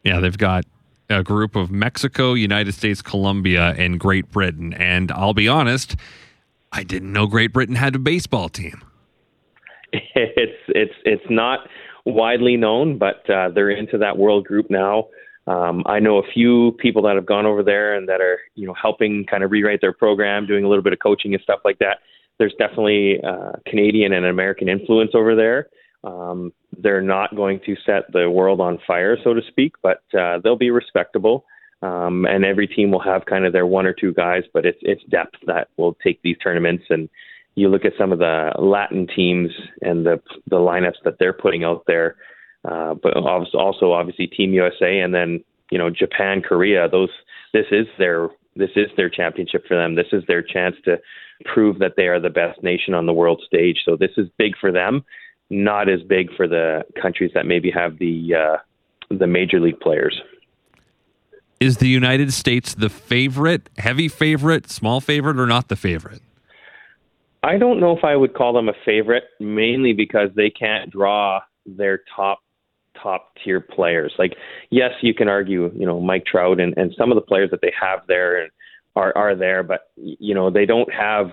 Yeah, 0.04 0.20
they've 0.20 0.38
got 0.38 0.64
a 1.10 1.22
group 1.22 1.54
of 1.54 1.70
Mexico, 1.70 2.32
United 2.32 2.72
States, 2.72 3.02
Colombia, 3.02 3.74
and 3.76 4.00
Great 4.00 4.30
Britain. 4.30 4.72
And 4.74 5.12
I'll 5.12 5.34
be 5.34 5.48
honest, 5.48 5.96
I 6.72 6.82
didn't 6.82 7.12
know 7.12 7.26
Great 7.26 7.52
Britain 7.52 7.74
had 7.74 7.94
a 7.94 7.98
baseball 7.98 8.48
team. 8.48 8.82
It's 10.36 10.58
it's 10.68 10.94
it's 11.04 11.24
not 11.28 11.68
widely 12.04 12.56
known, 12.56 12.98
but 12.98 13.28
uh, 13.28 13.48
they're 13.54 13.70
into 13.70 13.98
that 13.98 14.16
world 14.16 14.46
group 14.46 14.70
now. 14.70 15.08
Um, 15.46 15.82
I 15.86 15.98
know 15.98 16.18
a 16.18 16.32
few 16.32 16.72
people 16.78 17.02
that 17.02 17.16
have 17.16 17.26
gone 17.26 17.46
over 17.46 17.62
there 17.62 17.94
and 17.94 18.08
that 18.08 18.20
are, 18.20 18.38
you 18.54 18.66
know, 18.66 18.74
helping 18.80 19.26
kind 19.30 19.44
of 19.44 19.50
rewrite 19.50 19.80
their 19.80 19.92
program, 19.92 20.46
doing 20.46 20.64
a 20.64 20.68
little 20.68 20.82
bit 20.82 20.92
of 20.92 21.00
coaching 21.00 21.34
and 21.34 21.42
stuff 21.42 21.60
like 21.64 21.78
that. 21.80 21.98
There's 22.38 22.54
definitely 22.58 23.18
uh, 23.22 23.52
Canadian 23.66 24.12
and 24.12 24.24
American 24.24 24.68
influence 24.68 25.10
over 25.14 25.34
there. 25.34 25.68
Um, 26.02 26.52
they're 26.78 27.02
not 27.02 27.36
going 27.36 27.60
to 27.66 27.76
set 27.84 28.10
the 28.12 28.30
world 28.30 28.60
on 28.60 28.78
fire, 28.86 29.18
so 29.22 29.34
to 29.34 29.40
speak, 29.48 29.74
but 29.82 30.02
uh, 30.18 30.38
they'll 30.42 30.56
be 30.56 30.70
respectable. 30.70 31.44
Um, 31.82 32.24
and 32.24 32.44
every 32.44 32.66
team 32.66 32.90
will 32.90 33.02
have 33.02 33.26
kind 33.26 33.44
of 33.44 33.52
their 33.52 33.66
one 33.66 33.84
or 33.84 33.92
two 33.92 34.14
guys, 34.14 34.44
but 34.54 34.64
it's 34.64 34.78
it's 34.82 35.02
depth 35.10 35.36
that 35.46 35.68
will 35.76 35.94
take 36.02 36.22
these 36.22 36.36
tournaments. 36.42 36.84
And 36.88 37.10
you 37.54 37.68
look 37.68 37.84
at 37.84 37.92
some 37.96 38.12
of 38.12 38.18
the 38.18 38.50
Latin 38.58 39.06
teams 39.06 39.50
and 39.82 40.04
the 40.04 40.20
the 40.48 40.56
lineups 40.56 41.02
that 41.04 41.18
they're 41.18 41.32
putting 41.32 41.64
out 41.64 41.84
there 41.86 42.16
uh, 42.64 42.94
but 42.94 43.16
also 43.16 43.92
obviously 43.92 44.26
Team 44.26 44.52
USA 44.54 45.00
and 45.00 45.14
then 45.14 45.44
you 45.70 45.78
know 45.78 45.90
Japan, 45.90 46.40
Korea. 46.40 46.88
Those 46.88 47.10
this 47.52 47.66
is 47.70 47.86
their 47.98 48.28
this 48.56 48.70
is 48.76 48.90
their 48.96 49.10
championship 49.10 49.66
for 49.66 49.76
them. 49.76 49.94
This 49.94 50.06
is 50.12 50.22
their 50.26 50.42
chance 50.42 50.76
to 50.84 50.98
prove 51.44 51.78
that 51.80 51.94
they 51.96 52.06
are 52.06 52.20
the 52.20 52.30
best 52.30 52.62
nation 52.62 52.94
on 52.94 53.06
the 53.06 53.12
world 53.12 53.42
stage. 53.46 53.82
So 53.84 53.96
this 53.96 54.12
is 54.16 54.28
big 54.38 54.56
for 54.58 54.72
them. 54.72 55.04
not 55.50 55.88
as 55.88 56.02
big 56.02 56.34
for 56.36 56.48
the 56.48 56.84
countries 57.00 57.32
that 57.34 57.44
maybe 57.46 57.70
have 57.70 57.98
the 57.98 58.34
uh, 58.34 58.56
the 59.10 59.26
major 59.26 59.60
league 59.60 59.80
players. 59.80 60.20
Is 61.60 61.78
the 61.78 61.88
United 61.88 62.32
States 62.32 62.74
the 62.74 62.90
favorite, 62.90 63.70
heavy 63.78 64.08
favorite, 64.08 64.70
small 64.70 65.00
favorite, 65.00 65.38
or 65.38 65.46
not 65.46 65.68
the 65.68 65.76
favorite? 65.76 66.20
I 67.44 67.58
don't 67.58 67.78
know 67.78 67.94
if 67.96 68.02
I 68.04 68.16
would 68.16 68.32
call 68.32 68.54
them 68.54 68.70
a 68.70 68.74
favorite, 68.86 69.24
mainly 69.38 69.92
because 69.92 70.30
they 70.34 70.48
can't 70.48 70.90
draw 70.90 71.40
their 71.66 72.00
top 72.16 72.40
top 73.02 73.34
tier 73.44 73.60
players. 73.60 74.14
Like, 74.18 74.34
yes, 74.70 74.92
you 75.02 75.12
can 75.12 75.28
argue, 75.28 75.70
you 75.74 75.84
know, 75.84 76.00
Mike 76.00 76.24
Trout 76.24 76.58
and, 76.58 76.72
and 76.78 76.94
some 76.96 77.10
of 77.10 77.16
the 77.16 77.22
players 77.22 77.50
that 77.50 77.60
they 77.60 77.72
have 77.78 78.00
there 78.08 78.48
are 78.96 79.16
are 79.16 79.36
there, 79.36 79.62
but 79.62 79.90
you 79.96 80.34
know, 80.34 80.50
they 80.50 80.64
don't 80.64 80.90
have 80.92 81.32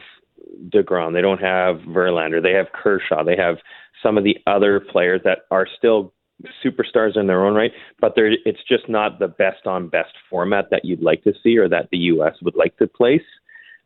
deGrom, 0.67 1.13
they 1.13 1.21
don't 1.21 1.39
have 1.39 1.77
Verlander, 1.87 2.43
they 2.43 2.53
have 2.53 2.67
Kershaw, 2.73 3.23
they 3.23 3.37
have 3.37 3.57
some 4.03 4.17
of 4.17 4.25
the 4.25 4.37
other 4.47 4.81
players 4.81 5.21
that 5.23 5.39
are 5.49 5.67
still 5.77 6.13
superstars 6.65 7.15
in 7.15 7.27
their 7.27 7.45
own 7.45 7.53
right, 7.53 7.71
but 8.01 8.13
they're, 8.15 8.31
it's 8.45 8.63
just 8.67 8.89
not 8.89 9.19
the 9.19 9.27
best 9.27 9.65
on 9.65 9.87
best 9.87 10.13
format 10.29 10.69
that 10.71 10.83
you'd 10.83 11.03
like 11.03 11.23
to 11.23 11.33
see 11.41 11.57
or 11.57 11.69
that 11.69 11.87
the 11.91 11.97
U.S. 11.97 12.33
would 12.41 12.55
like 12.55 12.75
to 12.77 12.87
place. 12.87 13.21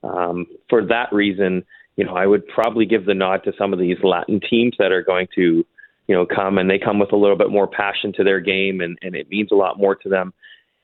Um, 0.03 0.46
for 0.70 0.86
that 0.86 1.12
reason, 1.12 1.65
you 1.96 2.04
know, 2.04 2.16
I 2.16 2.25
would 2.25 2.48
probably 2.48 2.86
give 2.86 3.06
the 3.06 3.14
nod 3.14 3.44
to 3.46 3.54
some 3.58 3.74
of 3.74 3.80
these 3.80 3.98
Latin 4.04 4.40
teams 4.40 4.75
that 4.80 4.92
are 4.92 5.04
going 5.04 5.28
to, 5.36 5.66
you 6.08 6.16
know, 6.16 6.25
come 6.25 6.58
and 6.58 6.70
they 6.70 6.78
come 6.78 7.00
with 7.00 7.14
a 7.14 7.18
little 7.18 7.38
bit 7.38 7.50
more 7.50 7.68
passion 7.68 8.14
to 8.14 8.24
their 8.24 8.40
game 8.40 8.82
and, 8.82 8.98
and 9.02 9.16
it 9.16 9.30
means 9.30 9.52
a 9.52 9.56
lot 9.56 9.80
more 9.80 9.96
to 9.96 10.10
them. 10.10 10.34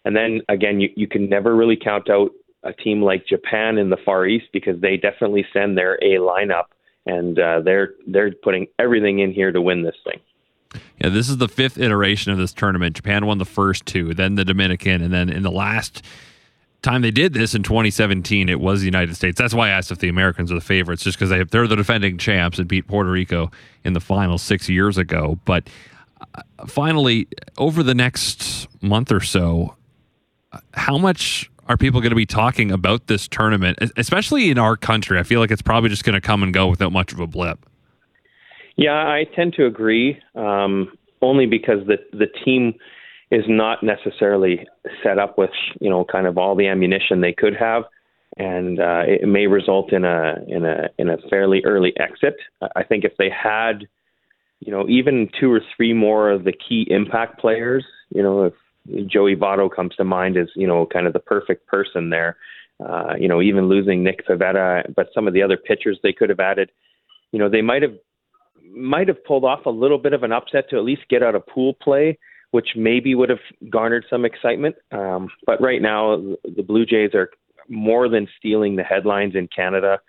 And 0.05 0.15
then 0.15 0.41
again, 0.49 0.79
you, 0.79 0.89
you 0.95 1.07
can 1.07 1.29
never 1.29 1.55
really 1.55 1.77
count 1.77 2.09
out 2.09 2.31
a 2.63 2.73
team 2.73 3.01
like 3.01 3.27
Japan 3.27 3.77
in 3.77 3.89
the 3.89 3.97
Far 4.05 4.25
East 4.25 4.45
because 4.53 4.79
they 4.81 4.97
definitely 4.97 5.45
send 5.53 5.77
their 5.77 5.95
A 5.95 6.17
lineup 6.17 6.65
and 7.05 7.37
uh, 7.39 7.61
they're 7.61 7.93
they're 8.07 8.31
putting 8.43 8.67
everything 8.79 9.19
in 9.19 9.33
here 9.33 9.51
to 9.51 9.61
win 9.61 9.83
this 9.83 9.95
thing. 10.03 10.19
Yeah, 11.01 11.09
this 11.09 11.29
is 11.29 11.37
the 11.37 11.47
fifth 11.47 11.77
iteration 11.77 12.31
of 12.31 12.37
this 12.37 12.53
tournament. 12.53 12.95
Japan 12.95 13.25
won 13.25 13.39
the 13.39 13.45
first 13.45 13.85
two, 13.85 14.13
then 14.13 14.35
the 14.35 14.45
Dominican, 14.45 15.01
and 15.01 15.11
then 15.11 15.29
in 15.29 15.43
the 15.43 15.51
last 15.51 16.05
time 16.81 17.01
they 17.01 17.11
did 17.11 17.33
this 17.33 17.53
in 17.53 17.63
2017, 17.63 18.49
it 18.49 18.59
was 18.59 18.79
the 18.79 18.85
United 18.85 19.15
States. 19.15 19.37
That's 19.37 19.53
why 19.53 19.67
I 19.67 19.71
asked 19.71 19.91
if 19.91 19.99
the 19.99 20.09
Americans 20.09 20.51
are 20.51 20.55
the 20.55 20.61
favorites, 20.61 21.03
just 21.03 21.17
because 21.17 21.29
they 21.29 21.43
they're 21.43 21.67
the 21.67 21.75
defending 21.75 22.17
champs 22.17 22.59
and 22.59 22.67
beat 22.67 22.87
Puerto 22.87 23.09
Rico 23.09 23.51
in 23.83 23.93
the 23.93 23.99
final 23.99 24.37
six 24.37 24.69
years 24.69 24.97
ago. 24.97 25.39
But 25.45 25.69
uh, 26.35 26.41
finally, 26.67 27.27
over 27.57 27.83
the 27.83 27.93
next 27.93 28.67
month 28.81 29.11
or 29.11 29.21
so, 29.21 29.75
how 30.73 30.97
much 30.97 31.49
are 31.67 31.77
people 31.77 32.01
going 32.01 32.11
to 32.11 32.15
be 32.15 32.25
talking 32.25 32.71
about 32.71 33.07
this 33.07 33.27
tournament, 33.27 33.77
especially 33.95 34.49
in 34.49 34.57
our 34.57 34.75
country? 34.75 35.19
I 35.19 35.23
feel 35.23 35.39
like 35.39 35.51
it's 35.51 35.61
probably 35.61 35.89
just 35.89 36.03
going 36.03 36.15
to 36.15 36.21
come 36.21 36.43
and 36.43 36.53
go 36.53 36.67
without 36.67 36.91
much 36.91 37.13
of 37.13 37.19
a 37.19 37.27
blip. 37.27 37.65
Yeah, 38.75 38.93
I 38.93 39.25
tend 39.35 39.53
to 39.53 39.65
agree. 39.65 40.19
Um, 40.35 40.97
only 41.21 41.45
because 41.45 41.85
the 41.85 41.97
the 42.11 42.27
team 42.43 42.73
is 43.31 43.45
not 43.47 43.81
necessarily 43.81 44.67
set 45.01 45.17
up 45.17 45.37
with 45.37 45.51
you 45.79 45.89
know 45.89 46.05
kind 46.05 46.27
of 46.27 46.37
all 46.37 46.55
the 46.55 46.67
ammunition 46.67 47.21
they 47.21 47.33
could 47.33 47.55
have, 47.55 47.83
and 48.37 48.79
uh, 48.79 49.03
it 49.05 49.27
may 49.27 49.47
result 49.47 49.93
in 49.93 50.03
a 50.03 50.35
in 50.47 50.65
a 50.65 50.89
in 50.97 51.09
a 51.09 51.17
fairly 51.29 51.61
early 51.65 51.93
exit. 51.97 52.35
I 52.75 52.83
think 52.83 53.03
if 53.03 53.13
they 53.17 53.29
had, 53.29 53.87
you 54.59 54.71
know, 54.71 54.87
even 54.89 55.29
two 55.39 55.51
or 55.51 55.61
three 55.75 55.93
more 55.93 56.29
of 56.29 56.43
the 56.43 56.53
key 56.53 56.85
impact 56.89 57.39
players, 57.39 57.85
you 58.09 58.21
know, 58.21 58.43
if 58.45 58.53
Joey 59.07 59.35
Votto 59.35 59.73
comes 59.73 59.95
to 59.95 60.03
mind 60.03 60.37
as 60.37 60.49
you 60.55 60.67
know 60.67 60.85
kind 60.85 61.07
of 61.07 61.13
the 61.13 61.19
perfect 61.19 61.67
person 61.67 62.09
there. 62.09 62.37
Uh, 62.83 63.13
you 63.19 63.27
know, 63.27 63.43
even 63.43 63.69
losing 63.69 64.03
Nick 64.03 64.25
Pivetta, 64.27 64.91
but 64.95 65.09
some 65.13 65.27
of 65.27 65.35
the 65.35 65.43
other 65.43 65.55
pitchers 65.55 65.99
they 66.01 66.11
could 66.11 66.31
have 66.31 66.39
added, 66.39 66.71
you 67.31 67.37
know, 67.37 67.47
they 67.47 67.61
might 67.61 67.83
have 67.83 67.93
might 68.73 69.07
have 69.07 69.23
pulled 69.23 69.43
off 69.43 69.67
a 69.67 69.69
little 69.69 69.99
bit 69.99 70.13
of 70.13 70.23
an 70.23 70.31
upset 70.31 70.69
to 70.69 70.77
at 70.77 70.83
least 70.83 71.01
get 71.07 71.21
out 71.21 71.35
of 71.35 71.45
pool 71.45 71.75
play, 71.75 72.17
which 72.51 72.69
maybe 72.75 73.15
would 73.15 73.29
have 73.29 73.39
garnered 73.69 74.05
some 74.09 74.25
excitement. 74.25 74.75
Um, 74.91 75.29
but 75.45 75.61
right 75.61 75.81
now, 75.81 76.17
the 76.43 76.63
Blue 76.63 76.85
Jays 76.85 77.11
are 77.13 77.29
more 77.69 78.09
than 78.09 78.27
stealing 78.37 78.75
the 78.75 78.83
headlines 78.83 79.35
in 79.35 79.47
Canada. 79.47 79.99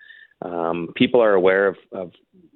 Um, 0.41 0.89
people 0.95 1.21
are 1.21 1.33
aware 1.33 1.67
of, 1.67 1.77
of, 1.93 2.11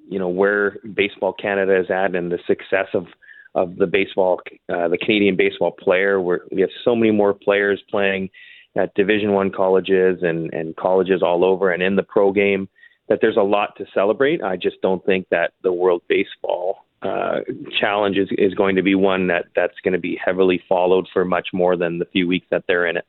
you 0.08 0.18
know, 0.18 0.28
where 0.28 0.76
Baseball 0.94 1.32
Canada 1.32 1.80
is 1.80 1.90
at 1.90 2.14
and 2.14 2.30
the 2.30 2.38
success 2.46 2.88
of 2.94 3.06
of 3.54 3.76
the 3.76 3.86
baseball, 3.86 4.40
uh, 4.68 4.88
the 4.88 4.98
Canadian 4.98 5.34
baseball 5.34 5.72
player. 5.72 6.20
Where 6.20 6.42
we 6.52 6.60
have 6.60 6.70
so 6.84 6.94
many 6.94 7.10
more 7.10 7.32
players 7.32 7.82
playing 7.90 8.28
at 8.76 8.94
Division 8.94 9.32
One 9.32 9.50
colleges 9.50 10.18
and 10.22 10.52
and 10.52 10.76
colleges 10.76 11.22
all 11.22 11.44
over 11.44 11.72
and 11.72 11.82
in 11.82 11.96
the 11.96 12.02
pro 12.02 12.30
game 12.30 12.68
that 13.08 13.20
there's 13.22 13.38
a 13.38 13.42
lot 13.42 13.74
to 13.76 13.86
celebrate. 13.94 14.42
I 14.42 14.56
just 14.56 14.80
don't 14.82 15.04
think 15.04 15.26
that 15.30 15.52
the 15.62 15.72
World 15.72 16.02
Baseball 16.08 16.84
uh, 17.02 17.40
challenge 17.78 18.16
is, 18.16 18.28
is 18.36 18.54
going 18.54 18.76
to 18.76 18.82
be 18.82 18.94
one 18.94 19.28
that 19.28 19.46
that's 19.54 19.78
going 19.84 19.92
to 19.92 20.00
be 20.00 20.18
heavily 20.22 20.62
followed 20.68 21.06
for 21.12 21.24
much 21.24 21.48
more 21.52 21.76
than 21.76 21.98
the 21.98 22.04
few 22.06 22.26
weeks 22.26 22.46
that 22.50 22.64
they're 22.66 22.86
in 22.86 22.96
it. 22.96 23.06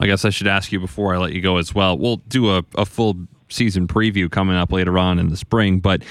I 0.00 0.06
guess 0.06 0.24
I 0.24 0.30
should 0.30 0.46
ask 0.46 0.72
you 0.72 0.80
before 0.80 1.14
I 1.14 1.18
let 1.18 1.32
you 1.32 1.40
go 1.40 1.58
as 1.58 1.74
well. 1.74 1.96
We'll 1.96 2.16
do 2.16 2.50
a, 2.50 2.64
a 2.76 2.84
full 2.84 3.16
season 3.48 3.86
preview 3.86 4.30
coming 4.30 4.56
up 4.56 4.72
later 4.72 4.98
on 4.98 5.18
in 5.18 5.28
the 5.28 5.36
spring, 5.36 5.78
but 5.78 6.02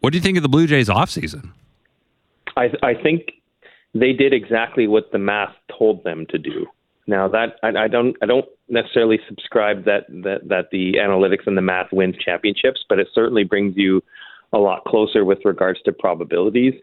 what 0.00 0.12
do 0.12 0.18
you 0.18 0.22
think 0.22 0.36
of 0.36 0.42
the 0.42 0.48
Blue 0.48 0.66
Jays 0.66 0.88
offseason? 0.88 1.50
I, 2.56 2.70
I 2.82 2.94
think 2.94 3.32
they 3.94 4.12
did 4.12 4.32
exactly 4.32 4.86
what 4.86 5.12
the 5.12 5.18
math 5.18 5.54
told 5.76 6.04
them 6.04 6.26
to 6.30 6.38
do. 6.38 6.66
Now 7.06 7.28
that 7.28 7.56
I, 7.62 7.84
I 7.84 7.88
don't 7.88 8.16
I 8.22 8.26
don't 8.26 8.46
necessarily 8.68 9.18
subscribe 9.28 9.84
that, 9.86 10.06
that 10.08 10.48
that 10.48 10.70
the 10.70 10.94
analytics 10.94 11.46
and 11.46 11.56
the 11.56 11.62
math 11.62 11.92
wins 11.92 12.16
championships, 12.16 12.84
but 12.88 12.98
it 12.98 13.08
certainly 13.12 13.44
brings 13.44 13.76
you 13.76 14.02
a 14.52 14.58
lot 14.58 14.84
closer 14.84 15.24
with 15.24 15.38
regards 15.44 15.80
to 15.82 15.92
probabilities. 15.92 16.74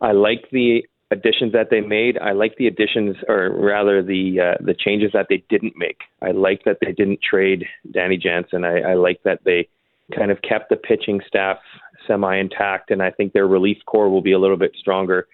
I 0.00 0.12
like 0.12 0.48
the 0.50 0.82
additions 1.10 1.52
that 1.52 1.70
they 1.70 1.80
made. 1.80 2.18
I 2.18 2.32
like 2.32 2.56
the 2.56 2.66
additions, 2.66 3.16
or 3.28 3.50
rather 3.50 4.02
the 4.02 4.40
uh, 4.40 4.64
the 4.64 4.74
changes 4.74 5.10
that 5.12 5.26
they 5.28 5.44
didn't 5.48 5.74
make. 5.76 5.98
I 6.22 6.32
like 6.32 6.64
that 6.64 6.78
they 6.80 6.92
didn't 6.92 7.20
trade 7.22 7.64
Danny 7.92 8.16
Jansen. 8.16 8.64
I, 8.64 8.80
I 8.80 8.94
like 8.94 9.22
that 9.24 9.40
they 9.44 9.68
kind 10.14 10.30
of 10.30 10.42
kept 10.42 10.68
the 10.68 10.76
pitching 10.76 11.20
staff 11.26 11.58
semi 12.06 12.36
intact, 12.36 12.90
and 12.90 13.02
I 13.02 13.10
think 13.10 13.32
their 13.32 13.46
relief 13.46 13.78
corps 13.86 14.10
will 14.10 14.22
be 14.22 14.32
a 14.32 14.38
little 14.38 14.56
bit 14.56 14.72
stronger. 14.78 15.26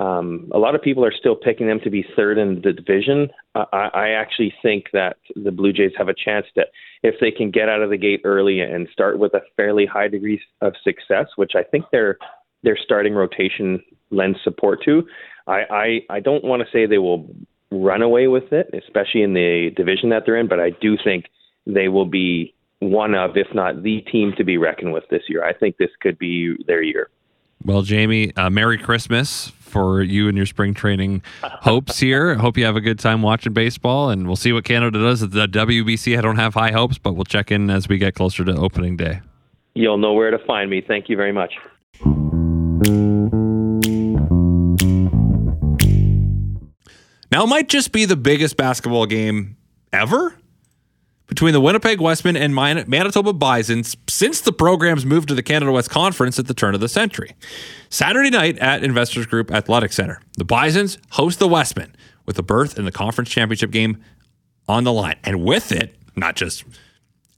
Um, 0.00 0.50
a 0.54 0.58
lot 0.58 0.74
of 0.74 0.80
people 0.80 1.04
are 1.04 1.12
still 1.12 1.36
picking 1.36 1.66
them 1.66 1.78
to 1.84 1.90
be 1.90 2.06
third 2.16 2.38
in 2.38 2.62
the 2.62 2.72
division. 2.72 3.28
I, 3.54 3.90
I 3.92 4.08
actually 4.10 4.54
think 4.62 4.86
that 4.94 5.18
the 5.36 5.50
Blue 5.50 5.74
Jays 5.74 5.92
have 5.98 6.08
a 6.08 6.14
chance 6.14 6.46
that 6.56 6.68
if 7.02 7.16
they 7.20 7.30
can 7.30 7.50
get 7.50 7.68
out 7.68 7.82
of 7.82 7.90
the 7.90 7.98
gate 7.98 8.22
early 8.24 8.60
and 8.60 8.88
start 8.90 9.18
with 9.18 9.34
a 9.34 9.42
fairly 9.56 9.84
high 9.84 10.08
degree 10.08 10.40
of 10.62 10.72
success, 10.82 11.26
which 11.36 11.52
I 11.54 11.62
think 11.62 11.84
their 11.92 12.16
their 12.62 12.78
starting 12.82 13.14
rotation 13.14 13.82
lends 14.10 14.38
support 14.42 14.82
to. 14.86 15.02
I 15.46 15.60
I, 15.70 16.00
I 16.16 16.20
don't 16.20 16.44
want 16.44 16.62
to 16.62 16.68
say 16.72 16.86
they 16.86 16.96
will 16.96 17.28
run 17.70 18.00
away 18.00 18.26
with 18.26 18.52
it, 18.52 18.70
especially 18.72 19.22
in 19.22 19.34
the 19.34 19.70
division 19.76 20.08
that 20.10 20.22
they're 20.24 20.38
in, 20.38 20.48
but 20.48 20.60
I 20.60 20.70
do 20.80 20.96
think 21.04 21.26
they 21.66 21.88
will 21.88 22.06
be 22.06 22.54
one 22.78 23.14
of, 23.14 23.36
if 23.36 23.48
not 23.54 23.82
the 23.82 24.00
team 24.00 24.32
to 24.38 24.44
be 24.44 24.56
reckoned 24.56 24.94
with 24.94 25.04
this 25.10 25.24
year. 25.28 25.44
I 25.44 25.52
think 25.52 25.76
this 25.76 25.90
could 26.00 26.18
be 26.18 26.56
their 26.66 26.82
year. 26.82 27.10
Well, 27.62 27.82
Jamie, 27.82 28.34
uh, 28.36 28.48
Merry 28.48 28.78
Christmas 28.78 29.48
for 29.48 30.02
you 30.02 30.28
and 30.28 30.36
your 30.36 30.46
spring 30.46 30.74
training 30.74 31.22
hopes 31.42 31.98
here. 31.98 32.34
Hope 32.36 32.56
you 32.56 32.64
have 32.64 32.76
a 32.76 32.80
good 32.80 32.98
time 32.98 33.22
watching 33.22 33.52
baseball, 33.52 34.10
and 34.10 34.26
we'll 34.26 34.36
see 34.36 34.52
what 34.52 34.64
Canada 34.64 34.98
does 34.98 35.22
at 35.22 35.30
the 35.32 35.46
WBC. 35.46 36.16
I 36.18 36.20
don't 36.22 36.36
have 36.36 36.54
high 36.54 36.72
hopes, 36.72 36.98
but 36.98 37.14
we'll 37.14 37.24
check 37.24 37.50
in 37.50 37.70
as 37.70 37.88
we 37.88 37.98
get 37.98 38.14
closer 38.14 38.44
to 38.44 38.56
opening 38.56 38.96
day. 38.96 39.20
You'll 39.74 39.98
know 39.98 40.14
where 40.14 40.30
to 40.30 40.38
find 40.46 40.70
me. 40.70 40.82
Thank 40.86 41.08
you 41.08 41.16
very 41.16 41.32
much. 41.32 41.54
Now, 47.32 47.44
it 47.44 47.48
might 47.48 47.68
just 47.68 47.92
be 47.92 48.06
the 48.06 48.16
biggest 48.16 48.56
basketball 48.56 49.06
game 49.06 49.56
ever 49.92 50.36
between 51.30 51.52
the 51.52 51.60
Winnipeg 51.60 52.00
Wesmen 52.00 52.36
and 52.36 52.52
Manitoba 52.52 53.32
Bisons 53.32 53.96
since 54.08 54.40
the 54.40 54.50
program's 54.50 55.06
moved 55.06 55.28
to 55.28 55.34
the 55.36 55.44
Canada 55.44 55.70
West 55.70 55.88
Conference 55.88 56.40
at 56.40 56.48
the 56.48 56.54
turn 56.54 56.74
of 56.74 56.80
the 56.80 56.88
century. 56.88 57.36
Saturday 57.88 58.30
night 58.30 58.58
at 58.58 58.82
Investors 58.82 59.26
Group 59.26 59.52
Athletic 59.52 59.92
Center, 59.92 60.20
the 60.36 60.44
Bisons 60.44 60.98
host 61.10 61.38
the 61.38 61.46
Wesmen 61.46 61.94
with 62.26 62.36
a 62.40 62.42
berth 62.42 62.76
in 62.76 62.84
the 62.84 62.90
conference 62.90 63.30
championship 63.30 63.70
game 63.70 64.02
on 64.68 64.82
the 64.82 64.92
line. 64.92 65.18
And 65.22 65.44
with 65.44 65.70
it, 65.70 65.94
not 66.16 66.34
just 66.34 66.64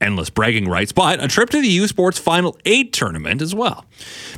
endless 0.01 0.31
bragging 0.31 0.67
rights, 0.67 0.91
but 0.91 1.23
a 1.23 1.27
trip 1.27 1.51
to 1.51 1.61
the 1.61 1.67
U 1.67 1.87
Sports 1.87 2.17
Final 2.17 2.57
8 2.65 2.91
tournament 2.93 3.43
as 3.43 3.53
well. 3.53 3.85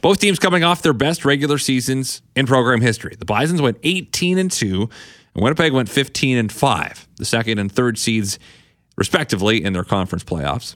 Both 0.01 0.19
teams 0.19 0.38
coming 0.38 0.65
off 0.65 0.81
their 0.81 0.91
best 0.91 1.24
regular 1.24 1.59
seasons 1.59 2.21
in 2.35 2.45
program 2.45 2.81
history. 2.81 3.15
The 3.17 3.25
Bisons 3.25 3.62
went 3.62 3.77
18 3.83 4.38
and 4.38 4.51
2, 4.51 4.89
and 5.33 5.43
Winnipeg 5.43 5.71
went 5.71 5.88
15 5.88 6.38
and 6.38 6.51
5. 6.51 7.07
The 7.15 7.25
second 7.25 7.59
and 7.59 7.71
third 7.71 7.97
seeds 7.97 8.38
respectively, 8.95 9.63
in 9.63 9.73
their 9.73 9.83
conference 9.83 10.23
playoffs. 10.23 10.75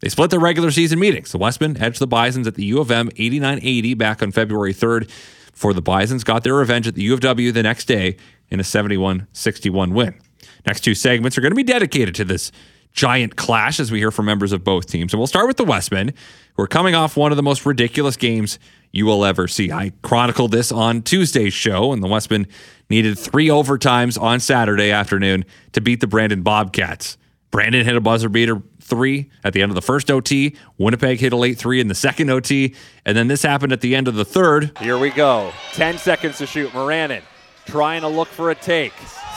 They 0.00 0.08
split 0.08 0.30
their 0.30 0.40
regular 0.40 0.70
season 0.70 0.98
meetings. 0.98 1.30
The 1.30 1.38
Wesmen 1.38 1.80
edged 1.80 2.00
the 2.00 2.08
Bisons 2.08 2.46
at 2.46 2.56
the 2.56 2.64
U 2.66 2.80
of 2.80 2.90
M 2.90 3.08
89 3.16 3.60
80 3.62 3.94
back 3.94 4.22
on 4.22 4.32
February 4.32 4.74
3rd, 4.74 5.08
before 5.52 5.74
the 5.74 5.82
Bisons 5.82 6.24
got 6.24 6.42
their 6.42 6.54
revenge 6.54 6.88
at 6.88 6.94
the 6.94 7.02
U 7.02 7.14
of 7.14 7.20
W 7.20 7.52
the 7.52 7.62
next 7.62 7.84
day 7.84 8.16
in 8.50 8.58
a 8.58 8.64
71 8.64 9.28
61 9.32 9.94
win. 9.94 10.18
Next 10.66 10.80
two 10.80 10.94
segments 10.94 11.38
are 11.38 11.40
going 11.40 11.52
to 11.52 11.56
be 11.56 11.62
dedicated 11.62 12.14
to 12.16 12.24
this 12.24 12.50
giant 12.92 13.36
clash 13.36 13.80
as 13.80 13.90
we 13.90 13.98
hear 13.98 14.10
from 14.10 14.26
members 14.26 14.52
of 14.52 14.64
both 14.64 14.86
teams. 14.86 15.12
And 15.12 15.20
we'll 15.20 15.26
start 15.26 15.46
with 15.46 15.56
the 15.56 15.64
Wesmen, 15.64 16.12
who 16.54 16.62
are 16.62 16.68
coming 16.68 16.94
off 16.94 17.16
one 17.16 17.32
of 17.32 17.36
the 17.36 17.42
most 17.42 17.64
ridiculous 17.64 18.16
games 18.16 18.58
you 18.90 19.06
will 19.06 19.24
ever 19.24 19.48
see. 19.48 19.72
I 19.72 19.92
chronicled 20.02 20.52
this 20.52 20.70
on 20.70 21.02
Tuesday's 21.02 21.54
show, 21.54 21.92
and 21.92 22.02
the 22.02 22.08
Wesmen 22.08 22.46
needed 22.90 23.18
three 23.18 23.48
overtimes 23.48 24.20
on 24.20 24.40
Saturday 24.40 24.90
afternoon 24.90 25.44
to 25.72 25.80
beat 25.80 26.00
the 26.00 26.06
Brandon 26.06 26.42
Bobcats. 26.42 27.16
Brandon 27.52 27.84
hit 27.84 27.94
a 27.94 28.00
buzzer 28.00 28.28
beater 28.30 28.60
three 28.80 29.30
at 29.44 29.52
the 29.52 29.62
end 29.62 29.70
of 29.70 29.76
the 29.76 29.82
first 29.82 30.10
OT. 30.10 30.56
Winnipeg 30.78 31.20
hit 31.20 31.32
a 31.32 31.36
late 31.36 31.58
three 31.58 31.80
in 31.80 31.86
the 31.88 31.94
second 31.94 32.30
OT. 32.30 32.74
And 33.04 33.16
then 33.16 33.28
this 33.28 33.42
happened 33.42 33.72
at 33.72 33.82
the 33.82 33.94
end 33.94 34.08
of 34.08 34.14
the 34.14 34.24
third. 34.24 34.76
Here 34.80 34.98
we 34.98 35.10
go. 35.10 35.52
10 35.74 35.98
seconds 35.98 36.38
to 36.38 36.46
shoot. 36.46 36.70
Moranin 36.72 37.22
trying 37.66 38.00
to 38.00 38.08
look 38.08 38.28
for 38.28 38.50
a 38.50 38.54
take. 38.54 38.92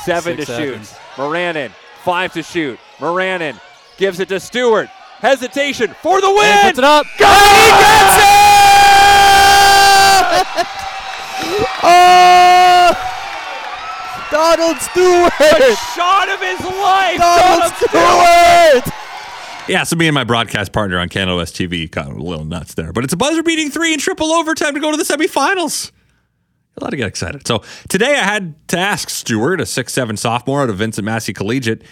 Seven 0.05 0.38
Six 0.38 0.48
to 0.48 0.55
seconds. 0.55 0.89
shoot. 0.91 0.98
Moranin, 1.17 1.72
five 2.03 2.31
to 2.34 2.41
shoot. 2.41 2.79
Moranin 3.00 3.60
gives 3.98 4.19
it 4.19 4.29
to 4.29 4.39
Stewart. 4.39 4.88
Hesitation 5.19 5.93
for 6.01 6.22
the 6.22 6.29
win. 6.29 6.39
And 6.43 6.62
Puts 6.67 6.79
it 6.79 6.84
up. 6.86 7.05
Go! 7.19 7.25
He 7.27 7.69
gets 7.81 8.17
it! 8.17 8.25
oh! 11.84 13.14
Donald 14.32 14.77
Stewart! 14.77 15.34
The 15.39 15.75
shot 15.96 16.29
of 16.29 16.41
his 16.41 16.60
life. 16.62 17.17
Donald 17.17 17.74
Donald 17.91 18.84
Stewart! 18.84 18.94
Yeah, 19.67 19.84
so 19.84 19.96
me 19.96 20.08
and 20.08 20.13
my 20.13 20.24
broadcast 20.24 20.72
partner 20.72 21.00
on 21.00 21.10
Canada 21.10 21.38
West 21.38 21.55
TV 21.55 21.89
got 21.89 22.08
a 22.08 22.13
little 22.13 22.46
nuts 22.46 22.75
there. 22.75 22.94
But 22.94 23.03
it's 23.03 23.13
a 23.13 23.17
buzzer 23.17 23.41
beating 23.41 23.72
three 23.72 23.94
in 23.94 24.00
triple 24.00 24.32
overtime 24.32 24.75
to 24.75 24.79
go 24.79 24.91
to 24.91 24.98
the 24.98 25.03
semifinals. 25.03 25.91
A 26.77 26.84
lot 26.84 26.89
to 26.89 26.98
get 26.98 27.08
excited. 27.08 27.48
So 27.48 27.63
today 27.88 28.13
I 28.13 28.24
had 28.24 28.67
to 28.70 28.77
ask 28.77 29.10
Stewart, 29.10 29.62
a 29.62 29.65
six-seven 29.65 30.17
sophomore 30.17 30.62
out 30.62 30.70
of 30.70 30.77
Vincent 30.77 31.05
Massey 31.05 31.34
Collegiate, 31.34 31.84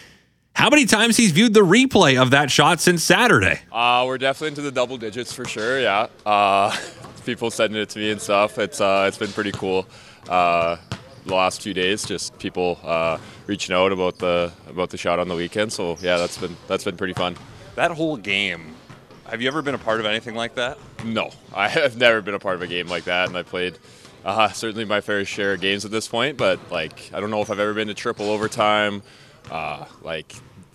how 0.56 0.70
many 0.70 0.86
times 0.86 1.18
he's 1.18 1.32
viewed 1.32 1.54
the 1.54 1.62
replay 1.62 2.22
of 2.22 2.32
that 2.32 2.52
shot 2.52 2.80
since 2.80 3.02
Saturday. 3.02 3.62
Uh, 3.72 4.04
we're 4.06 4.18
definitely 4.20 4.50
into 4.50 4.62
the 4.62 4.72
double 4.72 4.98
digits 4.98 5.34
for 5.34 5.46
sure. 5.46 5.80
Yeah, 5.80 6.08
uh, 6.26 6.76
people 7.26 7.50
sending 7.50 7.82
it 7.82 7.90
to 7.90 8.00
me 8.00 8.12
and 8.12 8.22
stuff. 8.22 8.60
It's 8.60 8.80
uh, 8.80 9.06
it's 9.08 9.18
been 9.18 9.32
pretty 9.32 9.52
cool. 9.52 9.88
Uh, 10.30 10.78
the 11.26 11.34
last 11.34 11.62
few 11.62 11.74
days, 11.74 12.06
just 12.06 12.38
people 12.40 12.80
uh, 12.84 13.18
reaching 13.48 13.76
out 13.76 13.92
about 13.92 14.18
the 14.18 14.52
about 14.68 14.90
the 14.90 14.98
shot 14.98 15.20
on 15.20 15.28
the 15.28 15.36
weekend. 15.36 15.72
So 15.74 15.98
yeah, 16.02 16.18
that's 16.18 16.38
been 16.38 16.56
that's 16.68 16.84
been 16.84 16.98
pretty 16.98 17.14
fun. 17.14 17.36
That 17.76 17.92
whole 17.92 18.18
game, 18.18 18.76
have 19.30 19.42
you 19.42 19.48
ever 19.48 19.62
been 19.62 19.76
a 19.76 19.80
part 19.80 20.00
of 20.00 20.06
anything 20.06 20.36
like 20.36 20.56
that? 20.56 20.78
No, 21.04 21.32
I 21.54 21.68
have 21.70 21.98
never 21.98 22.22
been 22.22 22.36
a 22.36 22.40
part 22.40 22.56
of 22.56 22.62
a 22.62 22.68
game 22.68 22.88
like 22.88 23.06
that, 23.06 23.28
and 23.28 23.38
I 23.38 23.44
played 23.44 23.78
uh, 24.26 24.50
certainly 24.50 24.86
my 24.86 25.02
fair 25.02 25.26
share 25.26 25.54
of 25.54 25.62
games 25.62 25.86
at 25.86 25.92
this 25.92 26.08
point. 26.08 26.38
But 26.38 26.72
like, 26.72 27.12
I 27.14 27.20
don't 27.20 27.32
know 27.32 27.42
if 27.42 27.50
I've 27.50 27.60
ever 27.60 27.74
been 27.74 27.88
to 27.88 27.94
triple 27.94 28.30
overtime, 28.30 29.02
uh, 29.52 29.86
like 30.02 30.34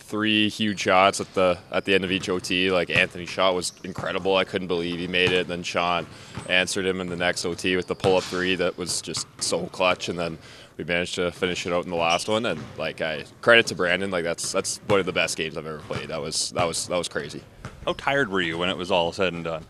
three 0.09 0.49
huge 0.49 0.81
shots 0.81 1.21
at 1.21 1.33
the 1.35 1.59
at 1.71 1.85
the 1.85 1.95
end 1.95 2.05
of 2.05 2.11
each 2.11 2.29
OT. 2.29 2.71
Like 2.71 2.91
Anthony's 2.91 3.29
shot 3.29 3.55
was 3.55 3.73
incredible. 3.85 4.37
I 4.37 4.45
couldn't 4.45 4.69
believe 4.69 4.99
he 4.99 5.07
made 5.07 5.31
it. 5.31 5.43
And 5.43 5.51
then 5.51 5.63
Sean 5.63 6.07
answered 6.49 6.87
him 6.87 7.01
in 7.01 7.09
the 7.09 7.17
next 7.17 7.45
OT 7.45 7.77
with 7.77 7.87
the 7.87 7.95
pull 7.95 8.17
up 8.17 8.25
three 8.25 8.55
that 8.57 8.77
was 8.79 9.03
just 9.03 9.27
so 9.41 9.67
clutch. 9.67 10.09
And 10.09 10.19
then 10.19 10.39
we 10.79 10.85
managed 10.85 11.17
to 11.17 11.31
finish 11.31 11.67
it 11.67 11.73
out 11.73 11.85
in 11.85 11.91
the 11.91 11.97
last 11.97 12.29
one. 12.29 12.47
And 12.47 12.61
like, 12.79 13.01
I 13.01 13.25
credit 13.43 13.67
to 13.67 13.75
Brandon. 13.75 14.11
Like 14.11 14.25
that's 14.25 14.51
that's 14.51 14.79
one 14.87 14.99
of 14.99 15.07
the 15.07 15.13
best 15.13 15.37
games 15.37 15.57
I've 15.57 15.67
ever 15.67 15.81
played. 15.81 16.09
That 16.09 16.23
was 16.23 16.51
that 16.53 16.67
was 16.67 16.89
that 16.89 16.97
was 16.97 17.09
crazy. 17.09 17.43
How 17.85 17.93
tired 17.93 18.31
were 18.31 18.41
you 18.41 18.59
when 18.59 18.71
it 18.71 18.77
was 18.77 18.91
all 18.91 19.13
said 19.13 19.33
and 19.35 19.45
done? 19.45 19.65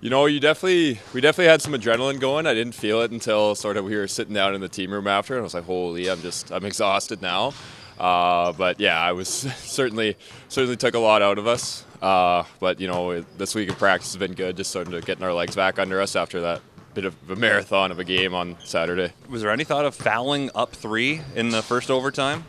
You 0.00 0.10
know, 0.10 0.26
you 0.26 0.38
definitely 0.38 1.00
we 1.12 1.20
definitely 1.20 1.50
had 1.50 1.62
some 1.62 1.72
adrenaline 1.72 2.20
going. 2.20 2.46
I 2.46 2.54
didn't 2.54 2.74
feel 2.74 3.00
it 3.00 3.10
until 3.10 3.54
sort 3.54 3.76
of 3.76 3.84
we 3.86 3.96
were 3.96 4.06
sitting 4.06 4.34
down 4.34 4.54
in 4.54 4.60
the 4.60 4.68
team 4.68 4.92
room 4.92 5.06
after, 5.06 5.34
and 5.34 5.40
I 5.40 5.44
was 5.44 5.54
like, 5.54 5.64
"Holy, 5.64 6.10
I'm 6.10 6.20
just 6.20 6.52
I'm 6.52 6.64
exhausted 6.64 7.22
now." 7.22 7.54
Uh, 7.98 8.52
but 8.52 8.80
yeah, 8.80 9.00
I 9.00 9.12
was 9.12 9.28
certainly 9.58 10.16
certainly 10.48 10.76
took 10.76 10.94
a 10.94 10.98
lot 10.98 11.22
out 11.22 11.38
of 11.38 11.46
us. 11.46 11.84
Uh, 12.02 12.44
but 12.60 12.80
you 12.80 12.86
know, 12.88 13.10
it, 13.10 13.38
this 13.38 13.54
week 13.54 13.70
of 13.70 13.78
practice 13.78 14.12
has 14.12 14.18
been 14.18 14.34
good, 14.34 14.56
just 14.56 14.70
sort 14.70 14.92
of 14.92 15.04
getting 15.06 15.24
our 15.24 15.32
legs 15.32 15.56
back 15.56 15.78
under 15.78 16.00
us 16.00 16.16
after 16.16 16.40
that 16.42 16.60
bit 16.92 17.04
of 17.04 17.14
a 17.28 17.34
marathon 17.36 17.90
of 17.90 17.98
a 17.98 18.04
game 18.04 18.34
on 18.34 18.56
Saturday. 18.64 19.12
Was 19.28 19.42
there 19.42 19.50
any 19.50 19.64
thought 19.64 19.84
of 19.84 19.94
fouling 19.94 20.50
up 20.54 20.72
three 20.72 21.22
in 21.34 21.48
the 21.50 21.60
first 21.62 21.90
overtime? 21.90 22.44